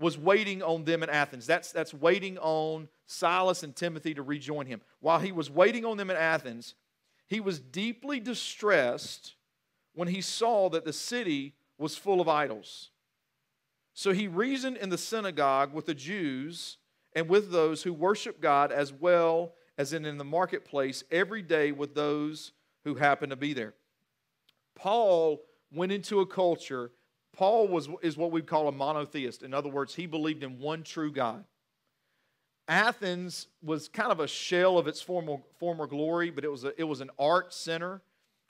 [0.00, 4.64] was waiting on them in Athens, that's, that's waiting on Silas and Timothy to rejoin
[4.64, 4.80] him.
[5.00, 6.74] While he was waiting on them in Athens,
[7.28, 9.34] he was deeply distressed
[9.94, 12.90] when he saw that the city was full of idols.
[13.94, 16.78] So he reasoned in the synagogue with the Jews
[17.14, 21.72] and with those who worship God as well as in, in the marketplace every day
[21.72, 22.52] with those
[22.84, 23.74] who happen to be there.
[24.74, 26.92] Paul went into a culture.
[27.32, 29.42] Paul was, is what we call a monotheist.
[29.42, 31.44] In other words, he believed in one true God.
[32.68, 36.78] Athens was kind of a shell of its former, former glory, but it was, a,
[36.78, 38.02] it was an art center.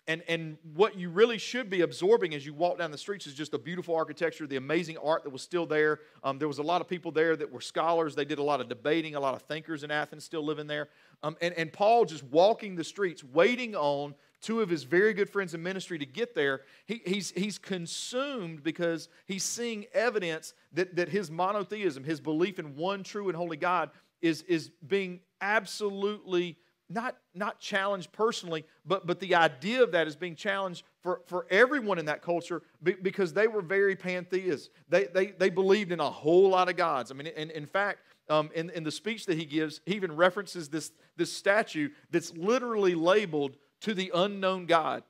[0.08, 3.34] And, and what you really should be absorbing as you walk down the streets is
[3.34, 6.00] just the beautiful architecture, the amazing art that was still there.
[6.24, 8.14] Um, there was a lot of people there that were scholars.
[8.14, 10.88] They did a lot of debating, a lot of thinkers in Athens still living there.
[11.22, 15.28] Um, and, and Paul just walking the streets, waiting on two of his very good
[15.28, 16.62] friends in ministry to get there.
[16.86, 22.76] He, he's, he's consumed because he's seeing evidence that, that his monotheism, his belief in
[22.76, 23.90] one true and holy God,
[24.22, 26.56] is, is being absolutely
[26.90, 31.46] not, not challenged personally, but, but the idea of that is being challenged for, for
[31.50, 34.70] everyone in that culture because they were very pantheists.
[34.88, 37.10] They, they, they believed in a whole lot of gods.
[37.10, 38.00] I mean, in, in fact,
[38.30, 42.32] um, in, in the speech that he gives, he even references this, this statue that's
[42.34, 45.02] literally labeled to the unknown God.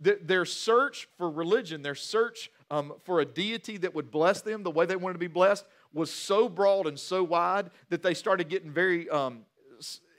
[0.00, 4.62] The, their search for religion, their search um, for a deity that would bless them
[4.62, 5.64] the way they wanted to be blessed,
[5.96, 9.40] was so broad and so wide that they started getting very um,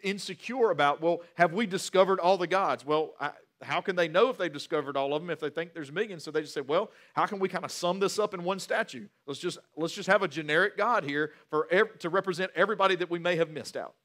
[0.03, 2.85] insecure about, well, have we discovered all the gods?
[2.85, 5.73] Well, I, how can they know if they've discovered all of them if they think
[5.73, 6.23] there's millions?
[6.23, 8.59] So they just said, well, how can we kind of sum this up in one
[8.59, 9.07] statue?
[9.25, 11.65] Let's just let's just have a generic God here for
[11.99, 13.95] to represent everybody that we may have missed out.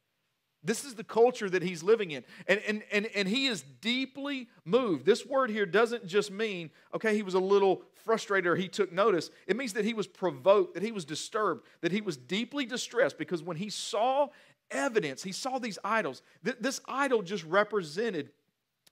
[0.65, 2.25] This is the culture that he's living in.
[2.47, 5.05] And, and, and, and he is deeply moved.
[5.05, 8.93] This word here doesn't just mean, okay, he was a little frustrated or he took
[8.93, 9.31] notice.
[9.47, 13.19] It means that he was provoked, that he was disturbed, that he was deeply distressed
[13.19, 14.29] because when he saw
[14.73, 15.23] evidence.
[15.23, 16.23] He saw these idols.
[16.43, 18.31] This idol just represented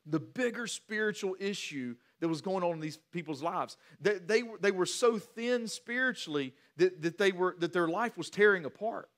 [0.06, 3.76] the bigger spiritual issue that was going on in these people's lives.
[4.00, 8.30] They, they, they were so thin spiritually that, that, they were, that their life was
[8.30, 9.08] tearing apart.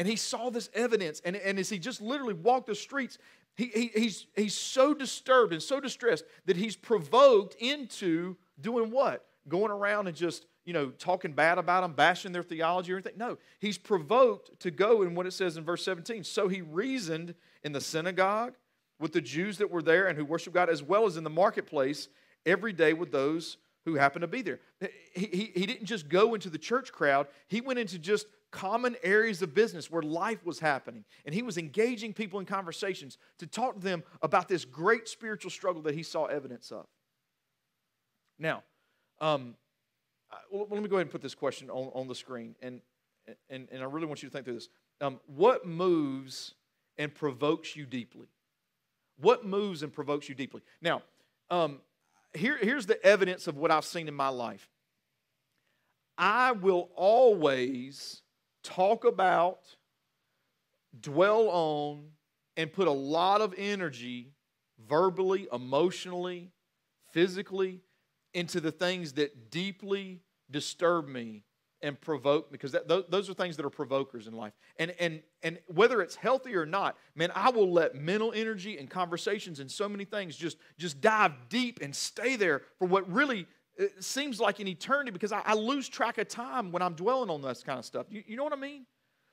[0.00, 1.20] And he saw this evidence.
[1.26, 3.18] And, and as he just literally walked the streets,
[3.54, 9.26] he, he, he's, he's so disturbed and so distressed that he's provoked into doing what?
[9.46, 13.18] Going around and just you know, talking bad about them, bashing their theology or anything.
[13.18, 16.24] No, he's provoked to go in what it says in verse 17.
[16.24, 18.54] So he reasoned in the synagogue
[18.98, 21.30] with the Jews that were there and who worship God, as well as in the
[21.30, 22.08] marketplace
[22.46, 24.60] every day with those who happened to be there.
[25.14, 28.96] He, he, he didn't just go into the church crowd, he went into just common
[29.02, 31.04] areas of business where life was happening.
[31.24, 35.50] And he was engaging people in conversations to talk to them about this great spiritual
[35.50, 36.86] struggle that he saw evidence of.
[38.38, 38.62] Now,
[39.20, 39.54] um,
[40.52, 42.80] let me go ahead and put this question on, on the screen, and,
[43.48, 44.68] and, and I really want you to think through this.
[45.00, 46.54] Um, what moves
[46.98, 48.28] and provokes you deeply?
[49.18, 50.62] What moves and provokes you deeply?
[50.80, 51.02] Now,
[51.50, 51.80] um,
[52.34, 54.68] here, here's the evidence of what I've seen in my life.
[56.16, 58.22] I will always
[58.62, 59.60] talk about,
[60.98, 62.10] dwell on,
[62.56, 64.32] and put a lot of energy
[64.88, 66.50] verbally, emotionally,
[67.12, 67.80] physically
[68.34, 70.20] into the things that deeply
[70.50, 71.44] disturb me
[71.82, 74.52] and provoke me because that, those are things that are provokers in life.
[74.78, 78.90] And, and, and whether it's healthy or not man i will let mental energy and
[78.90, 83.46] conversations and so many things just just dive deep and stay there for what really
[83.98, 87.42] seems like an eternity because I, I lose track of time when i'm dwelling on
[87.42, 88.86] this kind of stuff you, you know what i mean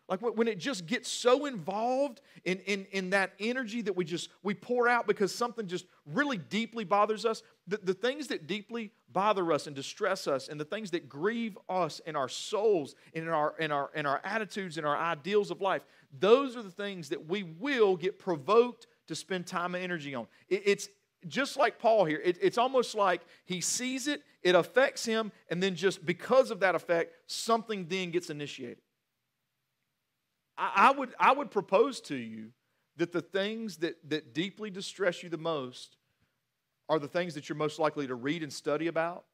[0.10, 4.30] like when it just gets so involved in, in, in that energy that we just
[4.42, 7.44] we pour out because something just really deeply bothers us.
[7.68, 11.58] The, the things that deeply bother us and distress us and the things that grieve
[11.68, 15.52] us in our souls and in our in our in our attitudes and our ideals
[15.52, 15.82] of life,
[16.18, 20.28] those are the things that we will get provoked to spend time and energy on.
[20.48, 20.90] It, it's
[21.28, 25.62] just like Paul here, it, it's almost like he sees it, it affects him, and
[25.62, 28.82] then just because of that effect, something then gets initiated.
[30.58, 32.50] I, would, I would propose to you
[32.98, 35.98] that the things that, that deeply distress you the most
[36.90, 39.26] are the things that you're most likely to read and study about,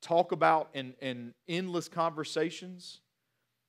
[0.00, 3.00] talk about in, in endless conversations,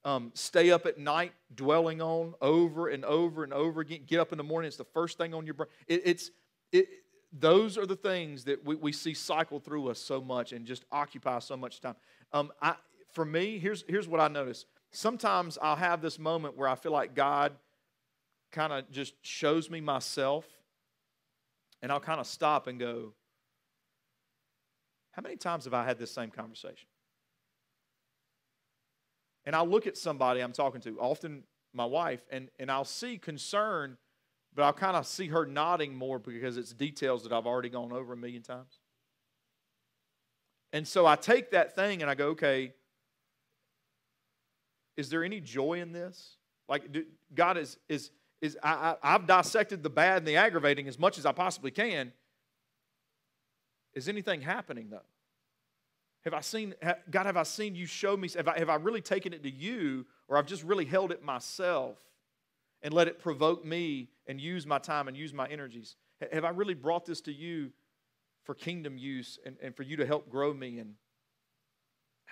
[0.06, 4.32] um, stay up at night dwelling on over and over and over again, get up
[4.32, 5.70] in the morning, it's the first thing on your brain.
[5.88, 6.32] It, it's,
[6.72, 6.88] it,
[7.38, 10.86] those are the things that we, we see cycle through us so much and just
[10.92, 11.96] occupy so much time.
[12.32, 12.76] Um, I,
[13.12, 16.94] for me, here's, here's what I notice sometimes I'll have this moment where I feel
[16.94, 17.54] like God
[18.52, 20.46] kind of just shows me myself,
[21.82, 23.14] and I'll kind of stop and go,
[25.12, 26.88] How many times have I had this same conversation?
[29.46, 31.44] And I'll look at somebody I'm talking to, often
[31.74, 33.98] my wife, and, and I'll see concern,
[34.56, 37.92] but I'll kind of see her nodding more because it's details that I've already gone
[37.92, 38.80] over a million times.
[40.72, 42.74] And so I take that thing and I go, okay,
[44.98, 46.38] is there any joy in this?
[46.70, 50.88] Like, do, God is, is, is I, I, I've dissected the bad and the aggravating
[50.88, 52.14] as much as I possibly can.
[53.94, 55.00] Is anything happening though?
[56.24, 56.74] Have I seen,
[57.12, 59.52] God, have I seen you show me, have I, have I really taken it to
[59.52, 61.98] you, or I've just really held it myself
[62.82, 65.96] and let it provoke me and use my time and use my energies?
[66.32, 67.72] Have I really brought this to you
[68.44, 70.80] for kingdom use and, and for you to help grow me?
[70.80, 70.96] And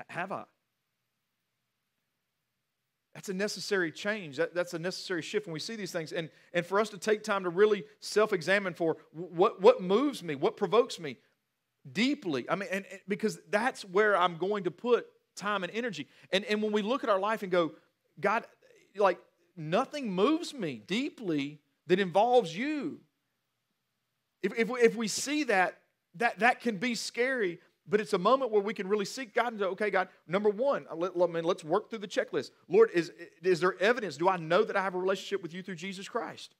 [0.08, 0.43] have I?
[3.13, 4.38] That's a necessary change.
[4.38, 6.12] That, that's a necessary shift when we see these things.
[6.12, 10.23] And, and for us to take time to really self examine for what, what moves
[10.23, 11.17] me, what provokes me,
[11.91, 12.49] deeply.
[12.49, 16.08] I mean, and, and, because that's where I'm going to put time and energy.
[16.32, 17.73] And, and when we look at our life and go,
[18.19, 18.45] God,
[18.95, 19.19] like
[19.56, 23.00] nothing moves me deeply that involves you.
[24.41, 25.80] If, if, we, if we see that,
[26.15, 29.54] that, that can be scary, but it's a moment where we can really seek God
[29.54, 32.52] and say, okay, God, number one, uh, let, let, man, let's work through the checklist.
[32.67, 34.17] Lord, is, is there evidence?
[34.17, 36.56] Do I know that I have a relationship with you through Jesus Christ?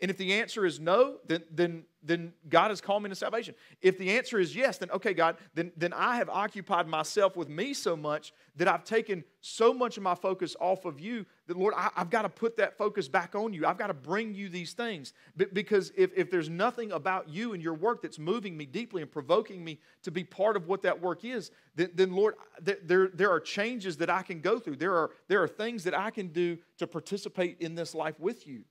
[0.00, 3.54] And if the answer is no, then, then, then God has called me to salvation.
[3.82, 7.50] If the answer is yes, then okay, God, then, then I have occupied myself with
[7.50, 11.58] me so much that I've taken so much of my focus off of you that,
[11.58, 13.66] Lord, I, have got to put that focus back on you.
[13.66, 15.12] I've got to bring you these things.
[15.52, 19.10] Because if, if there's nothing about you and your work that's moving me deeply and
[19.10, 23.30] provoking me to be part of what that work is, then, then Lord, there, there
[23.30, 24.76] are changes that I can go through.
[24.76, 28.46] There are, there are things that I can do to participate in this life with
[28.46, 28.64] you.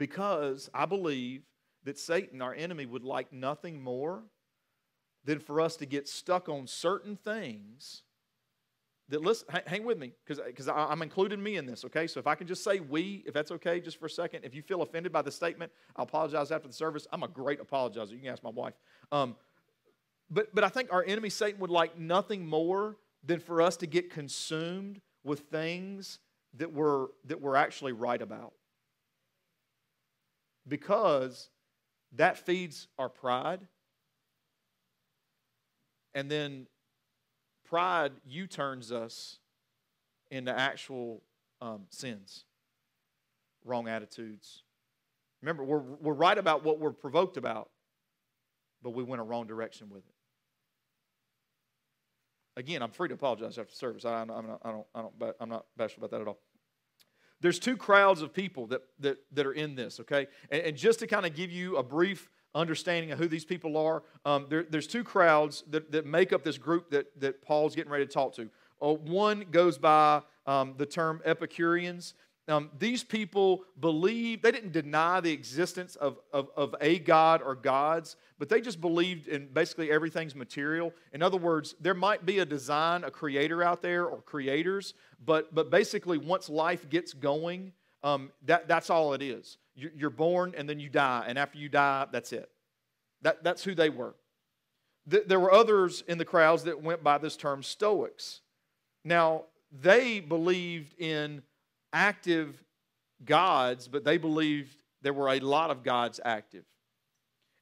[0.00, 1.42] Because I believe
[1.84, 4.22] that Satan, our enemy, would like nothing more
[5.24, 8.02] than for us to get stuck on certain things
[9.10, 12.06] that listen hang with me because i'm including me in this okay?
[12.06, 14.54] So if i can just say we if that's okay just for a second if
[14.54, 17.06] you feel offended by the statement i'll apologize after the service.
[17.12, 18.12] I'm a great apologizer.
[18.12, 18.74] You can ask my wife.
[19.12, 19.36] Um,
[20.30, 23.86] but but i think our enemy satan would like nothing more than for us to
[23.86, 26.20] get consumed with things
[26.54, 28.54] that we're that we're actually right about
[30.66, 31.50] because
[32.16, 33.60] that feeds our pride.
[36.14, 36.66] And then
[37.64, 39.38] pride U turns us
[40.30, 41.22] into actual
[41.60, 42.44] um, sins,
[43.64, 44.64] wrong attitudes.
[45.42, 47.70] Remember, we're, we're right about what we're provoked about,
[48.82, 50.14] but we went a wrong direction with it.
[52.56, 54.04] Again, I'm free to apologize after service.
[54.04, 56.40] I, am not, I don't, I don't, I'm not bashful about that at all
[57.40, 60.26] there's two crowds of people that, that, that are in this, okay?
[60.50, 63.76] And, and just to kind of give you a brief understanding of who these people
[63.76, 67.74] are, um, there, there's two crowds that, that make up this group that, that Paul's
[67.74, 68.50] getting ready to talk to.
[68.82, 72.14] Uh, one goes by um, the term Epicureans.
[72.50, 77.54] Um, these people believe, they didn't deny the existence of, of, of, a God or
[77.54, 80.92] gods, but they just believed in basically everything's material.
[81.12, 85.54] In other words, there might be a design, a creator out there or creators, but,
[85.54, 89.58] but basically, once life gets going, um, that, that's all it is.
[89.74, 92.50] You're born and then you die, and after you die, that's it.
[93.22, 94.14] That, that's who they were.
[95.06, 98.40] There were others in the crowds that went by this term Stoics.
[99.04, 101.42] Now, they believed in
[101.92, 102.62] active
[103.24, 106.64] gods, but they believed there were a lot of gods active.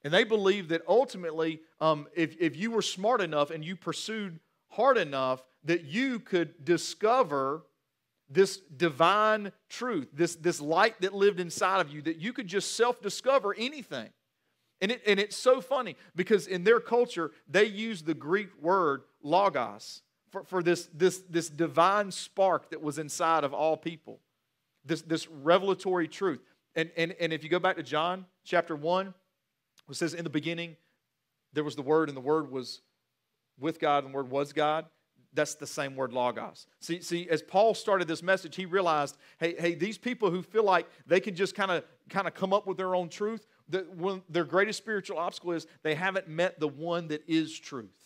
[0.05, 4.39] And they believed that ultimately, um, if, if you were smart enough and you pursued
[4.69, 7.63] hard enough, that you could discover
[8.31, 12.77] this divine truth, this, this light that lived inside of you, that you could just
[12.77, 14.09] self discover anything.
[14.81, 19.03] And, it, and it's so funny because in their culture, they use the Greek word
[19.23, 24.21] logos for, for this, this, this divine spark that was inside of all people,
[24.85, 26.41] this, this revelatory truth.
[26.75, 29.15] And, and, and if you go back to John chapter 1,
[29.89, 30.77] it says, In the beginning,
[31.53, 32.83] there was the Word, and the Word was
[33.59, 34.87] with God, and the Word was God.
[35.35, 36.67] That's the same word, logos.
[36.81, 40.65] See, see, as Paul started this message, he realized, hey, hey, these people who feel
[40.65, 43.85] like they can just kind of kind of come up with their own truth, that
[44.31, 47.98] their greatest spiritual obstacle is they haven't met the one that is truth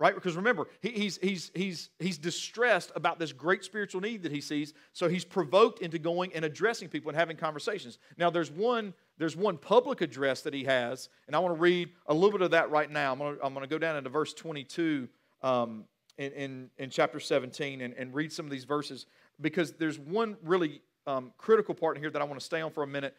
[0.00, 0.14] right?
[0.14, 4.40] Because remember, he, he's, he's, he's, he's distressed about this great spiritual need that he
[4.40, 7.98] sees, so he's provoked into going and addressing people and having conversations.
[8.16, 11.90] Now, there's one, there's one public address that he has, and I want to read
[12.06, 13.12] a little bit of that right now.
[13.12, 15.06] I'm going to, I'm going to go down into verse 22
[15.42, 15.84] um,
[16.16, 19.04] in, in, in, chapter 17 and, and read some of these verses
[19.38, 22.70] because there's one really um, critical part in here that I want to stay on
[22.72, 23.14] for a minute.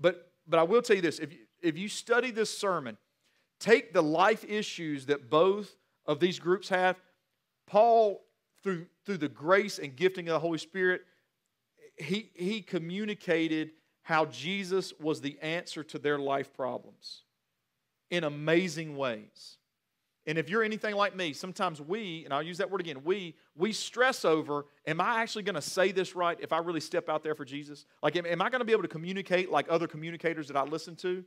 [0.00, 2.96] But, but I will tell you this if you, if you study this sermon,
[3.60, 5.76] take the life issues that both
[6.06, 7.00] of these groups have,
[7.66, 8.24] Paul,
[8.62, 11.02] through, through the grace and gifting of the Holy Spirit,
[11.96, 13.70] he, he communicated
[14.02, 17.22] how Jesus was the answer to their life problems.
[18.10, 19.58] in amazing ways.
[20.26, 23.34] And if you're anything like me, sometimes we, and I'll use that word again, we,
[23.54, 27.08] we stress over, am I actually going to say this right if I really step
[27.08, 27.84] out there for Jesus?
[28.02, 30.64] Like, am, am I going to be able to communicate like other communicators that I
[30.64, 31.24] listen to?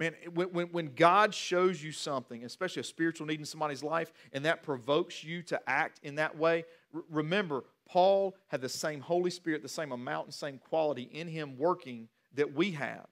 [0.00, 4.44] Man, when, when, God shows you something, especially a spiritual need in somebody's life, and
[4.44, 6.64] that provokes you to act in that way,
[7.08, 11.56] remember, Paul had the same Holy Spirit, the same amount and same quality in him
[11.56, 13.06] working that we have.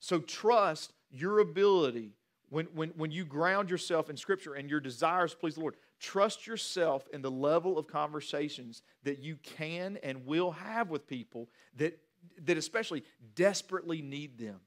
[0.00, 2.16] So trust your ability
[2.48, 6.46] when, when, when you ground yourself in Scripture and your desires please the Lord, trust
[6.46, 11.98] yourself in the level of conversations that you can and will have with people that,
[12.44, 13.04] that especially
[13.36, 14.60] desperately need them.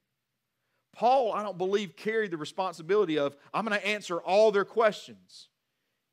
[0.96, 5.50] Paul, I don't believe, carried the responsibility of, I'm going to answer all their questions.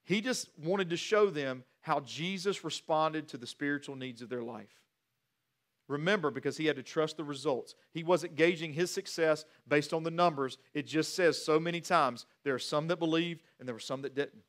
[0.05, 4.43] He just wanted to show them how Jesus responded to the spiritual needs of their
[4.43, 4.83] life.
[5.89, 7.75] Remember, because he had to trust the results.
[7.93, 10.59] He wasn't gauging his success based on the numbers.
[10.75, 14.03] It just says so many times there are some that believed and there were some
[14.03, 14.43] that didn't.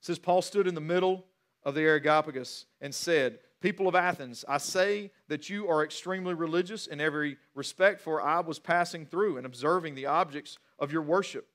[0.00, 1.26] It says Paul stood in the middle
[1.62, 6.86] of the Areopagus and said, People of Athens, I say that you are extremely religious
[6.86, 11.48] in every respect, for I was passing through and observing the objects of your worship.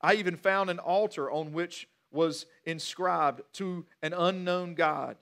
[0.00, 5.18] I even found an altar on which was inscribed to an unknown God.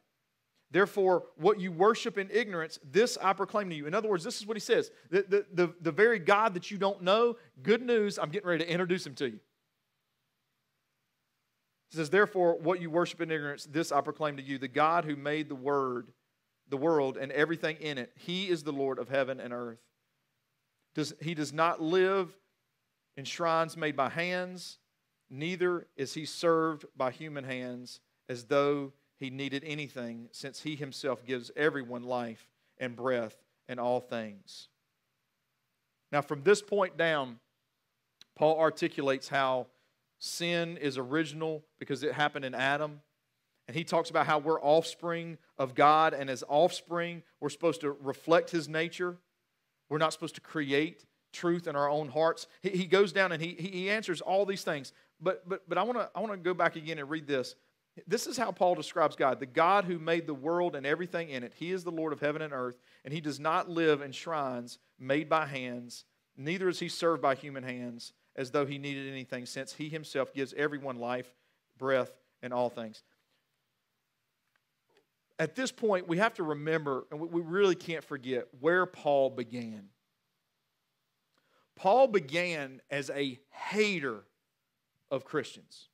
[0.71, 3.87] Therefore, what you worship in ignorance, this I proclaim to you.
[3.87, 6.71] In other words, this is what he says the, the, the, the very God that
[6.71, 9.41] you don't know, good news, I'm getting ready to introduce him to you.
[11.91, 15.05] He says, Therefore, what you worship in ignorance, this I proclaim to you the God
[15.05, 16.09] who made the word,
[16.71, 18.13] the world, and everything in it.
[18.17, 19.81] He is the Lord of heaven and earth.
[20.95, 22.33] Does, he does not live
[23.17, 24.79] in shrines made by hands,
[25.29, 31.27] neither is he served by human hands as though he needed anything, since he himself
[31.27, 32.49] gives everyone life
[32.79, 33.37] and breath
[33.69, 34.69] and all things.
[36.11, 37.39] Now, from this point down,
[38.37, 39.67] Paul articulates how
[40.19, 43.01] sin is original because it happened in Adam.
[43.71, 47.93] And he talks about how we're offspring of God, and as offspring, we're supposed to
[47.93, 49.17] reflect his nature.
[49.89, 52.49] We're not supposed to create truth in our own hearts.
[52.63, 54.93] He, he goes down and he, he answers all these things.
[55.21, 57.55] But, but, but I want to I wanna go back again and read this.
[58.09, 61.45] This is how Paul describes God the God who made the world and everything in
[61.45, 61.53] it.
[61.55, 64.81] He is the Lord of heaven and earth, and he does not live in shrines
[64.99, 66.07] made by hands,
[66.37, 70.35] neither is he served by human hands as though he needed anything, since he himself
[70.35, 71.33] gives everyone life,
[71.79, 72.11] breath,
[72.43, 73.05] and all things.
[75.41, 79.89] At this point, we have to remember, and we really can't forget, where Paul began.
[81.77, 84.25] Paul began as a hater
[85.11, 85.89] of Christians.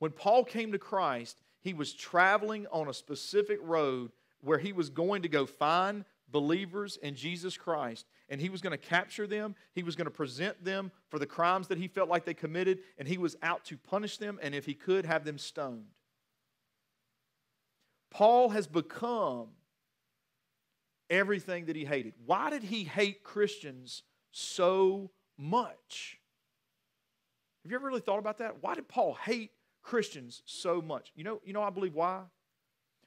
[0.00, 4.90] When Paul came to Christ, he was traveling on a specific road where he was
[4.90, 9.54] going to go find believers in Jesus Christ and he was going to capture them.
[9.72, 12.80] He was going to present them for the crimes that he felt like they committed
[12.98, 15.86] and he was out to punish them and if he could, have them stoned.
[18.12, 19.48] Paul has become
[21.10, 22.14] everything that he hated.
[22.24, 26.20] Why did he hate Christians so much?
[27.64, 28.62] Have you ever really thought about that?
[28.62, 29.50] Why did Paul hate
[29.82, 31.12] Christians so much.
[31.14, 32.22] You know, you know I believe why?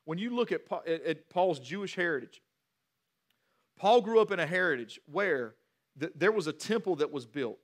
[0.03, 2.41] When you look at, at Paul's Jewish heritage,
[3.77, 5.55] Paul grew up in a heritage where
[6.15, 7.57] there was a temple that was built.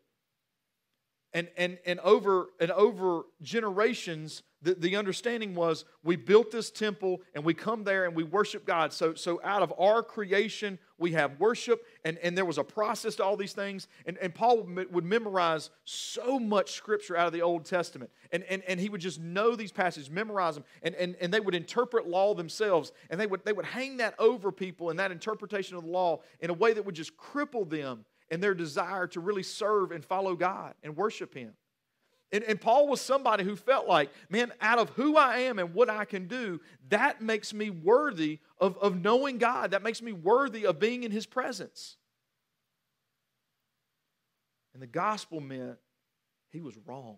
[1.33, 7.21] And, and, and, over, and over generations, the, the understanding was we built this temple
[7.33, 8.91] and we come there and we worship God.
[8.93, 13.15] So, so out of our creation, we have worship, and, and there was a process
[13.15, 13.87] to all these things.
[14.05, 18.11] And, and Paul would memorize so much scripture out of the Old Testament.
[18.31, 21.39] And, and, and he would just know these passages, memorize them, and, and, and they
[21.39, 22.91] would interpret law themselves.
[23.09, 26.19] And they would, they would hang that over people and that interpretation of the law
[26.39, 30.03] in a way that would just cripple them and their desire to really serve and
[30.03, 31.53] follow God and worship Him.
[32.31, 35.73] And, and, Paul was somebody who felt like, man, out of who I am and
[35.73, 39.71] what I can do, that makes me worthy of, of knowing God.
[39.71, 41.97] That makes me worthy of being in His presence.
[44.73, 45.77] And the gospel meant
[46.51, 47.17] he was wrong.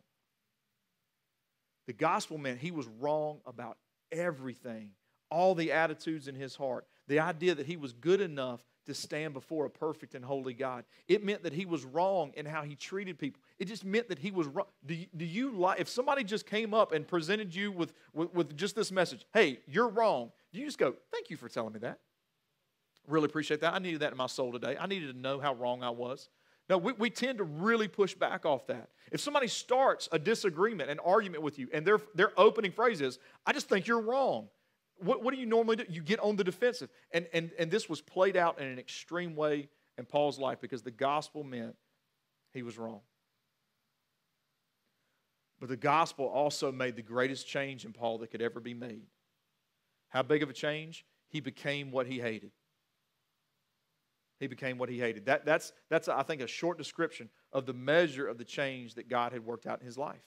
[1.88, 3.78] The gospel meant he was wrong about
[4.12, 4.92] everything,
[5.30, 9.34] all the attitudes in his heart, the idea that he was good enough to stand
[9.34, 10.84] before a perfect and holy God.
[11.08, 13.42] It meant that he was wrong in how he treated people.
[13.60, 14.68] It just meant that he was wrong.
[14.86, 18.34] Do you, do you like, if somebody just came up and presented you with, with,
[18.34, 21.74] with just this message, hey, you're wrong, do you just go, thank you for telling
[21.74, 22.00] me that?
[23.08, 23.74] Really appreciate that.
[23.74, 24.78] I needed that in my soul today.
[24.80, 26.30] I needed to know how wrong I was.
[26.70, 28.90] No, we, we tend to really push back off that.
[29.12, 33.20] If somebody starts a disagreement, an argument with you, and their, their opening phrase is,
[33.46, 34.48] I just think you're wrong
[34.98, 35.86] what, what do you normally do?
[35.90, 36.90] You get on the defensive.
[37.12, 40.82] And, and, and this was played out in an extreme way in Paul's life because
[40.82, 41.76] the gospel meant
[42.54, 43.02] he was wrong.
[45.60, 49.04] But the gospel also made the greatest change in Paul that could ever be made.
[50.10, 51.06] How big of a change?
[51.30, 52.52] He became what he hated.
[54.40, 55.26] He became what he hated.
[55.26, 59.08] That, that's, that's, I think, a short description of the measure of the change that
[59.08, 60.22] God had worked out in his life.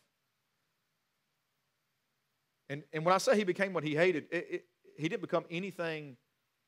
[2.69, 4.65] And, and when I say he became what he hated, it, it,
[4.99, 6.17] he didn't become anything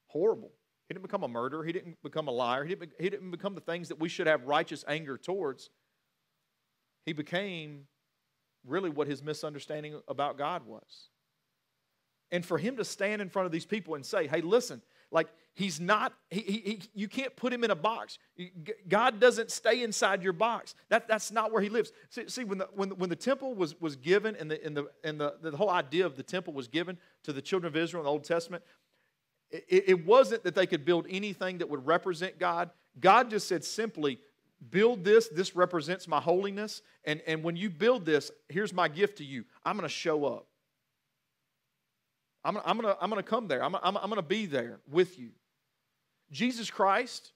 [0.06, 0.52] horrible.
[0.88, 1.64] He didn't become a murderer.
[1.64, 2.64] He didn't become a liar.
[2.64, 5.70] He didn't, he didn't become the things that we should have righteous anger towards.
[7.04, 7.86] He became
[8.66, 11.08] really what his misunderstanding about God was.
[12.30, 15.28] And for him to stand in front of these people and say, hey, listen, like
[15.58, 18.18] he's not, he, he, you can't put him in a box.
[18.88, 20.76] God doesn't stay inside your box.
[20.88, 21.90] That, that's not where he lives.
[22.10, 24.76] See, see when, the, when, the, when the temple was, was given and, the, and,
[24.76, 27.76] the, and the, the whole idea of the temple was given to the children of
[27.76, 28.62] Israel in the Old Testament,
[29.50, 32.70] it, it wasn't that they could build anything that would represent God.
[33.00, 34.20] God just said simply,
[34.70, 35.26] build this.
[35.26, 36.82] This represents my holiness.
[37.04, 39.44] And, and when you build this, here's my gift to you.
[39.64, 40.46] I'm going to show up.
[42.44, 43.64] I'm, I'm going to I'm gonna come there.
[43.64, 45.30] I'm, I'm, I'm going to be there with you.
[46.30, 47.32] Jesus Christ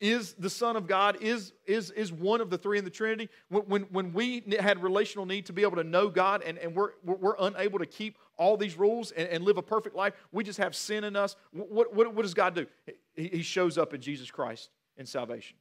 [0.00, 3.28] is the Son of God, is, is, is one of the three in the Trinity.
[3.48, 6.74] When, when, when we had relational need to be able to know God and, and
[6.74, 10.42] we're, we're unable to keep all these rules and, and live a perfect life, we
[10.42, 11.36] just have sin in us.
[11.52, 12.66] What, what, what does God do?
[13.14, 15.56] He, he shows up in Jesus Christ in salvation.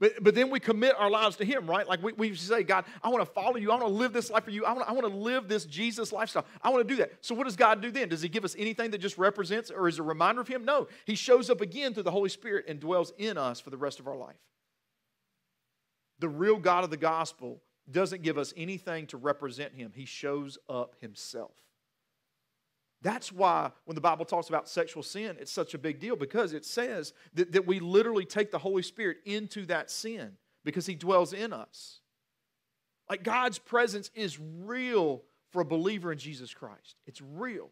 [0.00, 1.86] But, but then we commit our lives to Him, right?
[1.86, 3.70] Like we, we say, God, I want to follow you.
[3.72, 4.64] I want to live this life for you.
[4.64, 6.46] I want, I want to live this Jesus lifestyle.
[6.62, 7.12] I want to do that.
[7.20, 8.08] So, what does God do then?
[8.08, 10.64] Does He give us anything that just represents or is a reminder of Him?
[10.64, 10.86] No.
[11.04, 13.98] He shows up again through the Holy Spirit and dwells in us for the rest
[13.98, 14.36] of our life.
[16.20, 20.58] The real God of the gospel doesn't give us anything to represent Him, He shows
[20.68, 21.52] up Himself.
[23.02, 26.52] That's why when the Bible talks about sexual sin, it's such a big deal because
[26.52, 30.32] it says that, that we literally take the Holy Spirit into that sin
[30.64, 32.00] because He dwells in us.
[33.08, 37.70] Like God's presence is real for a believer in Jesus Christ, it's real.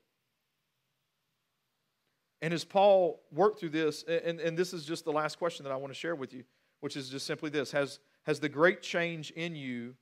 [2.42, 5.72] And as Paul worked through this, and, and this is just the last question that
[5.72, 6.44] I want to share with you,
[6.80, 9.94] which is just simply this Has, has the great change in you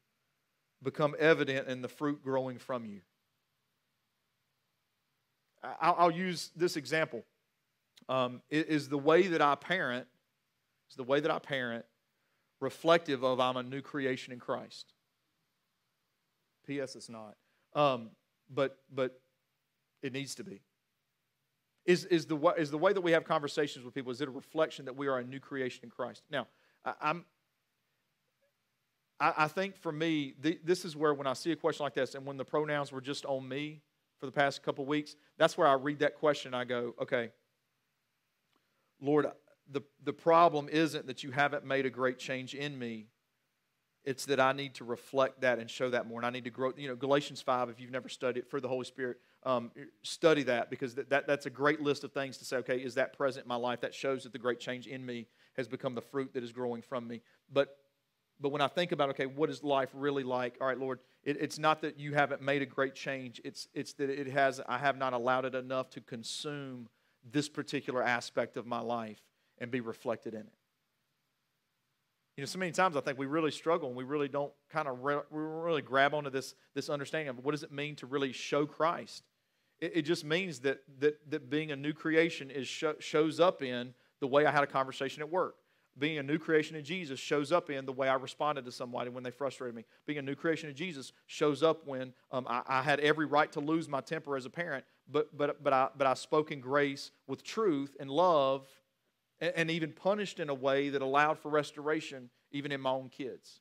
[0.82, 3.00] become evident in the fruit growing from you?
[5.80, 7.24] I'll, I'll use this example.
[8.08, 10.06] Um, is the way that I parent,
[10.90, 11.84] is the way that I parent
[12.60, 14.92] reflective of I'm a new creation in Christ?
[16.66, 16.96] P.S.
[16.96, 17.36] It's not.
[17.74, 18.10] Um,
[18.50, 19.20] but but
[20.02, 20.60] it needs to be.
[21.86, 24.30] Is, is, the, is the way that we have conversations with people, is it a
[24.30, 26.22] reflection that we are a new creation in Christ?
[26.30, 26.46] Now,
[26.84, 27.24] I, I'm,
[29.20, 31.94] I, I think for me, the, this is where when I see a question like
[31.94, 33.82] this, and when the pronouns were just on me,
[34.24, 36.54] for the past couple weeks, that's where I read that question.
[36.54, 37.30] I go, okay,
[38.98, 39.26] Lord,
[39.70, 43.08] the, the problem isn't that you haven't made a great change in me.
[44.02, 46.20] It's that I need to reflect that and show that more.
[46.20, 46.72] And I need to grow.
[46.74, 49.70] You know, Galatians 5, if you've never studied it for the Holy Spirit, um,
[50.02, 52.94] study that because that, that, that's a great list of things to say, okay, is
[52.94, 53.82] that present in my life?
[53.82, 55.26] That shows that the great change in me
[55.58, 57.20] has become the fruit that is growing from me.
[57.52, 57.76] But
[58.40, 60.56] but when I think about, okay, what is life really like?
[60.60, 63.40] All right, Lord, it, it's not that you haven't made a great change.
[63.44, 66.88] It's, it's that it has, I have not allowed it enough to consume
[67.30, 69.20] this particular aspect of my life
[69.58, 70.52] and be reflected in it.
[72.36, 74.88] You know, so many times I think we really struggle and we really don't kind
[74.88, 78.06] of re- we really grab onto this, this understanding of what does it mean to
[78.06, 79.22] really show Christ.
[79.80, 83.62] It, it just means that, that, that being a new creation is sh- shows up
[83.62, 85.56] in the way I had a conversation at work
[85.98, 89.10] being a new creation in Jesus shows up in the way I responded to somebody
[89.10, 89.84] when they frustrated me.
[90.06, 93.50] Being a new creation in Jesus shows up when um, I, I, had every right
[93.52, 96.60] to lose my temper as a parent, but, but, but, I, but I spoke in
[96.60, 98.66] grace with truth and love
[99.40, 103.08] and, and even punished in a way that allowed for restoration even in my own
[103.08, 103.60] kids.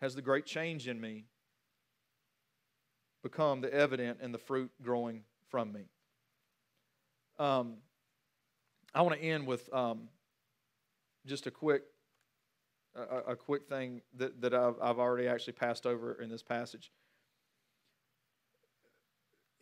[0.00, 1.26] Has the great change in me
[3.22, 5.82] become the evident and the fruit growing from me?
[7.38, 7.76] Um,
[8.94, 10.08] I want to end with um,
[11.26, 11.82] just a quick,
[12.94, 16.92] a, a, quick thing that, that I've, I've already actually passed over in this passage.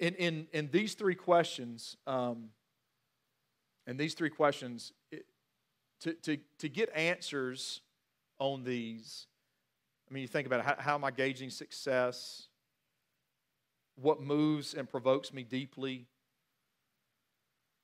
[0.01, 2.49] In, in, in these three questions, um,
[3.87, 5.27] and these three questions, it,
[6.01, 7.83] to, to, to get answers
[8.39, 9.27] on these,
[10.11, 12.49] I mean, you think about it, how, how am I gauging success?
[13.95, 16.07] What moves and provokes me deeply?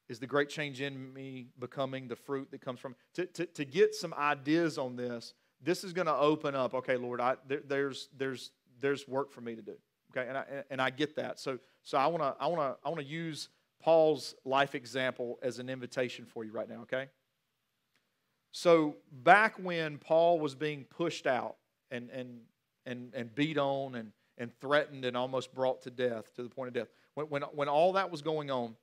[0.08, 3.64] Is the great change in me becoming the fruit that comes from to, to, to
[3.64, 7.62] get some ideas on this this is going to open up okay lord I, there,
[7.66, 8.50] there's there's
[8.80, 9.74] there's work for me to do
[10.16, 12.76] okay and i and i get that so so i want to i want to
[12.84, 13.48] i want to use
[13.80, 17.08] Paul's life example as an invitation for you right now, okay?
[18.52, 21.56] So, back when Paul was being pushed out
[21.90, 22.40] and, and,
[22.86, 26.68] and, and beat on and, and threatened and almost brought to death, to the point
[26.68, 28.76] of death, when, when, when all that was going on,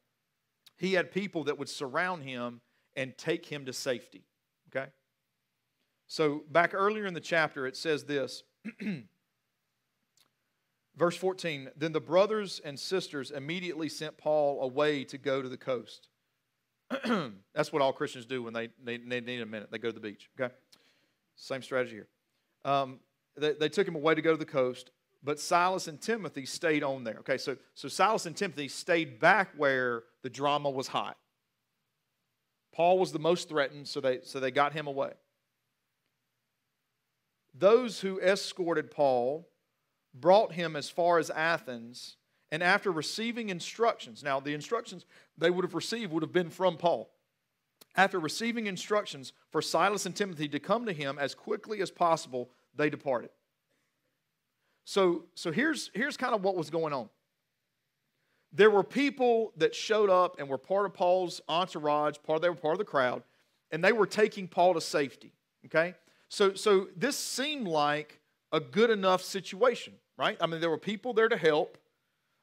[0.77, 2.61] he had people that would surround him
[2.95, 4.23] and take him to safety,
[4.69, 4.89] okay?
[6.07, 8.43] So, back earlier in the chapter, it says this.
[10.95, 15.57] Verse 14 Then the brothers and sisters immediately sent Paul away to go to the
[15.57, 16.07] coast.
[17.55, 19.69] That's what all Christians do when they, they, they, need a minute.
[19.71, 20.53] They go to the beach, okay?
[21.35, 22.07] Same strategy here.
[22.65, 22.99] Um,
[23.35, 24.91] they, they took him away to go to the coast,
[25.23, 27.17] but Silas and Timothy stayed on there.
[27.19, 31.17] Okay, so, so Silas and Timothy stayed back where the drama was hot.
[32.73, 35.11] Paul was the most threatened, so they, so they got him away.
[37.53, 39.47] Those who escorted Paul
[40.13, 42.17] brought him as far as Athens,
[42.51, 45.05] and after receiving instructions, now the instructions
[45.37, 47.11] they would have received would have been from Paul.
[47.95, 52.49] After receiving instructions for Silas and Timothy to come to him as quickly as possible,
[52.75, 53.29] they departed.
[54.85, 57.09] So, so here's, here's kind of what was going on.
[58.51, 62.49] There were people that showed up and were part of Paul's entourage, part of, they
[62.49, 63.23] were part of the crowd,
[63.71, 65.33] and they were taking Paul to safety.
[65.65, 65.95] Okay?
[66.29, 68.19] So, so this seemed like
[68.51, 70.37] a good enough situation right?
[70.39, 71.77] I mean, there were people there to help.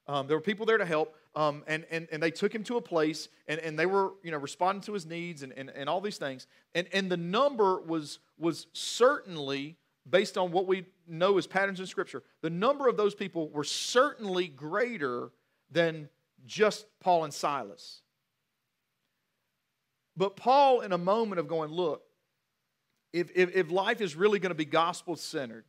[0.06, 1.14] Um, there were people there to help.
[1.36, 4.32] Um, and, and, and they took him to a place and, and they were you
[4.32, 7.80] know responding to his needs and, and, and all these things and, and the number
[7.80, 9.76] was was certainly
[10.10, 13.64] based on what we know as patterns in scripture the number of those people were
[13.64, 15.30] certainly greater
[15.70, 16.08] than
[16.46, 18.02] just paul and silas.
[20.16, 22.02] But paul in a moment of going look
[23.12, 25.64] if, if, if life is really going to be gospel centered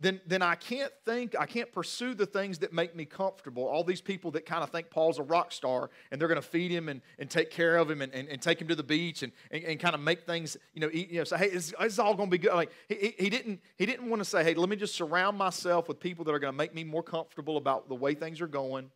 [0.00, 3.66] then, then I can't think, I can't pursue the things that make me comfortable.
[3.66, 6.46] All these people that kind of think Paul's a rock star and they're going to
[6.46, 8.82] feed him and, and take care of him and, and, and take him to the
[8.82, 11.46] beach and, and, and, kind of make things, you know, eat, you know, say, hey,
[11.46, 12.54] it's, it's all going to be good.
[12.54, 15.86] Like, he, he, didn't, he didn't want to say, hey, let me just surround myself
[15.86, 18.46] with people that are going to make me more comfortable about the way things are
[18.46, 18.90] going.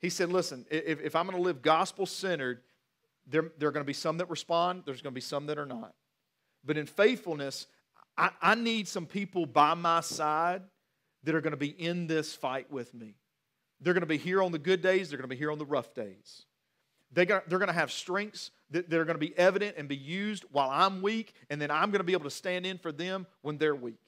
[0.00, 2.60] He said, listen, if, if I'm going to live gospel centered,
[3.26, 5.58] there, there are going to be some that respond, there's going to be some that
[5.58, 5.92] are not.
[6.64, 7.66] But in faithfulness,
[8.18, 10.62] I, I need some people by my side
[11.22, 13.14] that are going to be in this fight with me.
[13.80, 15.58] They're going to be here on the good days, they're going to be here on
[15.58, 16.44] the rough days.
[17.12, 19.88] They got, they're going to have strengths that, that are going to be evident and
[19.88, 22.76] be used while I'm weak, and then I'm going to be able to stand in
[22.76, 24.00] for them when they're weak.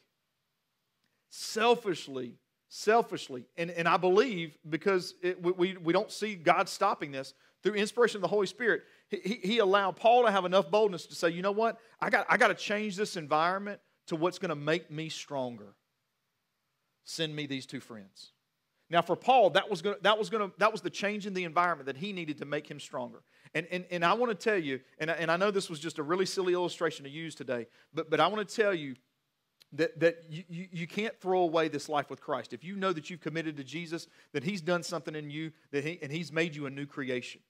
[1.30, 2.34] Selfishly,
[2.68, 7.32] selfishly, and, and I believe because it, we, we don't see God stopping this
[7.62, 11.14] through inspiration of the Holy Spirit, he, he allowed Paul to have enough boldness to
[11.14, 13.80] say, you know what, I got, I got to change this environment
[14.10, 15.74] to what's going to make me stronger.
[17.04, 18.32] Send me these two friends.
[18.90, 21.44] Now, for Paul, that was, gonna, that, was gonna, that was the change in the
[21.44, 23.22] environment that he needed to make him stronger.
[23.54, 25.78] And, and, and I want to tell you, and I, and I know this was
[25.78, 28.96] just a really silly illustration to use today, but, but I want to tell you
[29.74, 32.52] that, that you, you, you can't throw away this life with Christ.
[32.52, 35.84] If you know that you've committed to Jesus, that He's done something in you, that
[35.84, 37.40] he, and He's made you a new creation.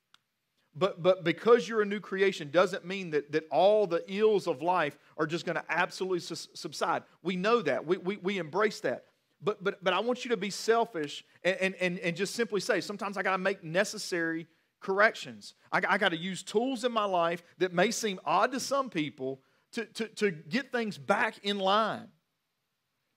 [0.74, 4.62] But, but because you're a new creation doesn't mean that, that all the ills of
[4.62, 7.02] life are just going to absolutely subside.
[7.22, 7.84] We know that.
[7.84, 9.06] We, we, we embrace that.
[9.42, 12.80] But, but, but I want you to be selfish and, and, and just simply say,
[12.80, 14.46] sometimes I got to make necessary
[14.80, 15.54] corrections.
[15.72, 18.90] I, I got to use tools in my life that may seem odd to some
[18.90, 19.40] people
[19.72, 22.08] to, to, to get things back in line,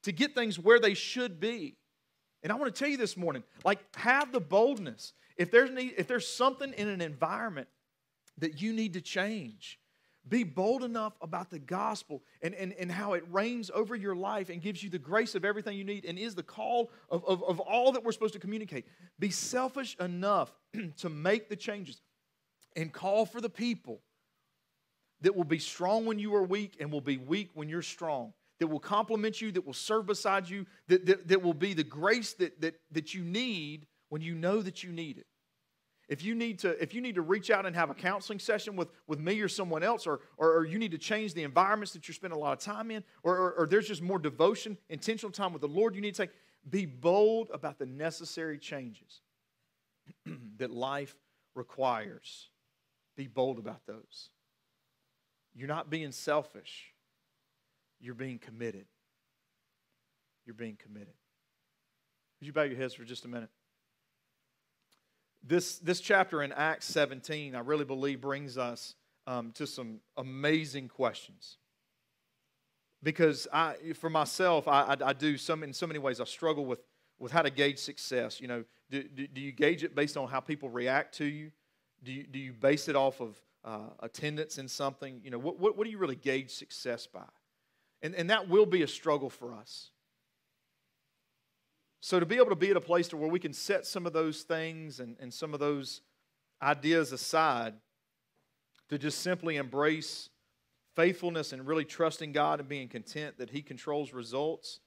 [0.03, 1.75] to get things where they should be.
[2.41, 5.93] And I want to tell you this morning like, have the boldness if there's, need,
[5.97, 7.67] if there's something in an environment
[8.37, 9.79] that you need to change,
[10.27, 14.49] be bold enough about the gospel and, and, and how it reigns over your life
[14.49, 17.43] and gives you the grace of everything you need and is the call of, of,
[17.43, 18.85] of all that we're supposed to communicate.
[19.19, 20.51] Be selfish enough
[20.97, 22.01] to make the changes
[22.75, 24.01] and call for the people
[25.21, 28.33] that will be strong when you are weak and will be weak when you're strong,
[28.59, 31.83] that will complement you, that will serve beside you, that, that, that will be the
[31.83, 35.25] grace that, that, that you need when you know that you need it.
[36.07, 38.75] If you need to, if you need to reach out and have a counseling session
[38.75, 41.93] with, with me or someone else, or, or, or you need to change the environments
[41.93, 44.77] that you're spending a lot of time in, or, or, or there's just more devotion,
[44.87, 46.29] intentional time with the Lord, you need to say,
[46.69, 49.21] be bold about the necessary changes
[50.57, 51.15] that life
[51.55, 52.49] requires.
[53.17, 54.29] Be bold about those.
[55.55, 56.93] You're not being selfish,
[57.99, 58.85] you're being committed.
[60.45, 61.15] You're being committed.
[62.39, 63.49] Would you bow your heads for just a minute?
[65.43, 68.95] This, this chapter in Acts 17, I really believe, brings us
[69.27, 71.57] um, to some amazing questions.
[73.01, 76.65] Because I, for myself, I, I, I do some, in so many ways, I struggle
[76.65, 76.79] with,
[77.19, 78.39] with how to gauge success.
[78.39, 81.51] You know, Do, do, do, you gauge it based on how people react to you?
[82.03, 83.35] Do you, do you base it off of
[83.65, 85.19] uh, attendance in something?
[85.23, 87.23] You know, what, what, what do you really gauge success by?
[88.01, 89.89] And, and that will be a struggle for us.
[92.05, 94.05] So to be able to be at a place to where we can set some
[94.05, 96.01] of those things and, and some of those
[96.61, 97.75] ideas aside
[98.89, 100.29] to just simply embrace
[100.97, 104.81] faithfulness and really trusting God and being content that He controls results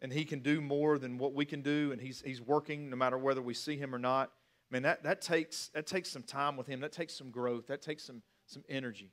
[0.00, 2.96] and He can do more than what we can do and He's, he's working no
[2.96, 4.32] matter whether we see Him or not.
[4.70, 6.80] Man, that, that, takes, that takes some time with Him.
[6.80, 7.66] That takes some growth.
[7.66, 9.10] That takes some, some energy.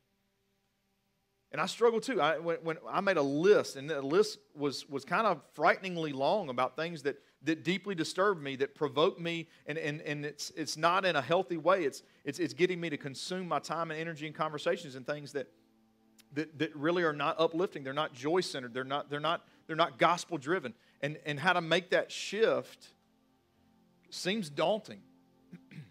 [1.52, 2.22] And I struggled too.
[2.22, 6.14] I, when, when I made a list, and the list was, was kind of frighteningly
[6.14, 10.52] long about things that, that deeply disturbed me, that provoked me, and, and, and it's,
[10.56, 11.86] it's not in a healthy way.
[11.86, 15.32] It's, it's, it's getting me to consume my time and energy and conversations and things
[15.32, 15.48] that,
[16.34, 17.84] that, that really are not uplifting.
[17.84, 18.74] They're not joy centered.
[18.74, 20.76] They're not, they're not, they're not gospel driven.
[21.02, 22.90] And, and how to make that shift
[24.12, 25.02] seems daunting.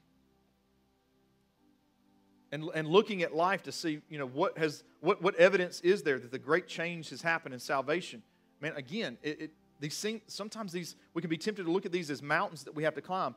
[2.50, 6.02] and, and looking at life to see, you know, what has what, what evidence is
[6.02, 8.22] there that the great change has happened in salvation?
[8.60, 11.92] Man, again, it, it, these things, sometimes these we can be tempted to look at
[11.92, 13.34] these as mountains that we have to climb.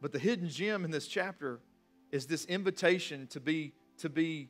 [0.00, 1.60] But the hidden gem in this chapter
[2.10, 4.48] is this invitation to be to be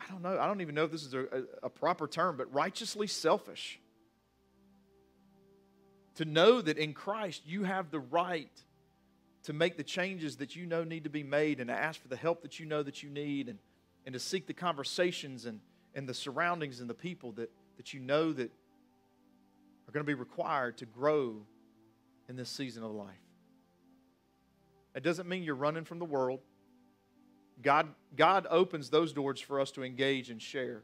[0.00, 2.52] I don't know, I don't even know if this is a, a proper term, but
[2.52, 3.78] righteously selfish.
[6.16, 8.50] To know that in Christ you have the right
[9.44, 12.08] to make the changes that you know need to be made and to ask for
[12.08, 13.58] the help that you know that you need and,
[14.04, 15.60] and to seek the conversations and,
[15.94, 18.50] and the surroundings and the people that, that you know that
[19.88, 21.36] are going to be required to grow
[22.28, 23.08] in this season of life.
[24.94, 26.40] It doesn't mean you're running from the world.
[27.62, 30.82] God, God opens those doors for us to engage and share.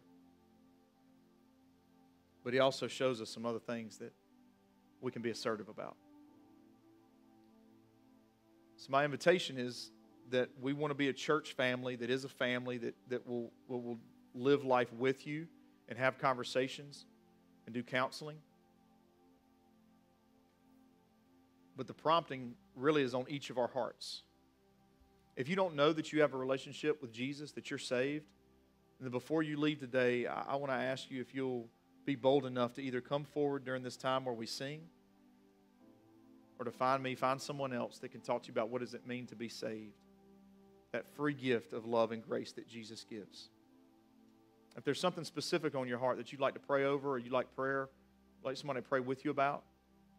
[2.44, 4.12] But He also shows us some other things that
[5.00, 5.96] we can be assertive about.
[8.86, 9.90] So, my invitation is
[10.30, 13.50] that we want to be a church family that is a family that, that will,
[13.66, 13.98] will, will
[14.32, 15.48] live life with you
[15.88, 17.04] and have conversations
[17.66, 18.36] and do counseling.
[21.76, 24.22] But the prompting really is on each of our hearts.
[25.34, 28.26] If you don't know that you have a relationship with Jesus, that you're saved,
[29.00, 31.66] then before you leave today, I, I want to ask you if you'll
[32.04, 34.82] be bold enough to either come forward during this time where we sing
[36.58, 38.94] or to find me, find someone else that can talk to you about what does
[38.94, 39.94] it mean to be saved.
[40.92, 43.48] That free gift of love and grace that Jesus gives.
[44.76, 47.32] If there's something specific on your heart that you'd like to pray over or you'd
[47.32, 47.88] like prayer,
[48.44, 49.62] like someone to pray with you about,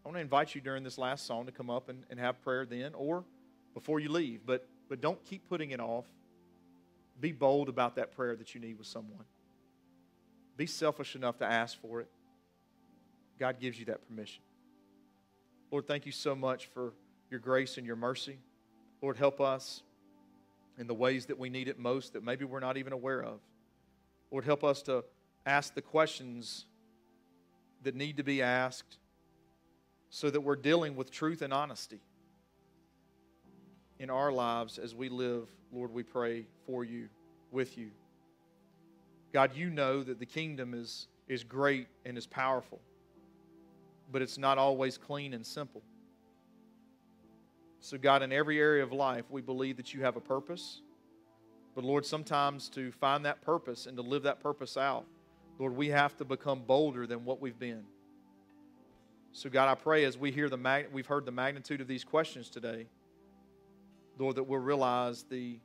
[0.04, 2.42] I want to invite you during this last song to come up and, and have
[2.44, 3.24] prayer then or
[3.74, 4.42] before you leave.
[4.46, 6.06] But, but don't keep putting it off.
[7.20, 9.26] Be bold about that prayer that you need with someone.
[10.56, 12.08] Be selfish enough to ask for it.
[13.40, 14.42] God gives you that permission.
[15.72, 16.94] Lord, thank you so much for
[17.30, 18.40] your grace and your mercy.
[19.02, 19.84] Lord, help us
[20.78, 23.40] in the ways that we need it most that maybe we're not even aware of.
[24.32, 25.04] Lord, help us to
[25.46, 26.66] ask the questions
[27.84, 28.98] that need to be asked
[30.10, 32.00] so that we're dealing with truth and honesty
[34.00, 37.10] in our lives as we live, Lord, we pray for you,
[37.52, 37.90] with you.
[39.34, 42.80] God, you know that the kingdom is, is great and is powerful
[44.12, 45.82] but it's not always clean and simple.
[47.80, 50.82] So, God, in every area of life, we believe that you have a purpose.
[51.76, 55.06] But, Lord, sometimes to find that purpose and to live that purpose out,
[55.60, 57.84] Lord, we have to become bolder than what we've been.
[59.32, 62.04] So, God, I pray as we hear the mag- we've heard the magnitude of these
[62.04, 62.88] questions today,
[64.18, 65.60] Lord, that we'll realize the,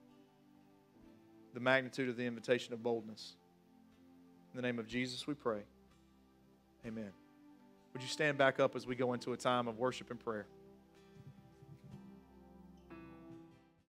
[1.54, 3.36] the magnitude of the invitation of boldness.
[4.52, 5.62] In the name of Jesus, we pray.
[6.86, 7.21] Amen.
[7.92, 10.46] Would you stand back up as we go into a time of worship and prayer?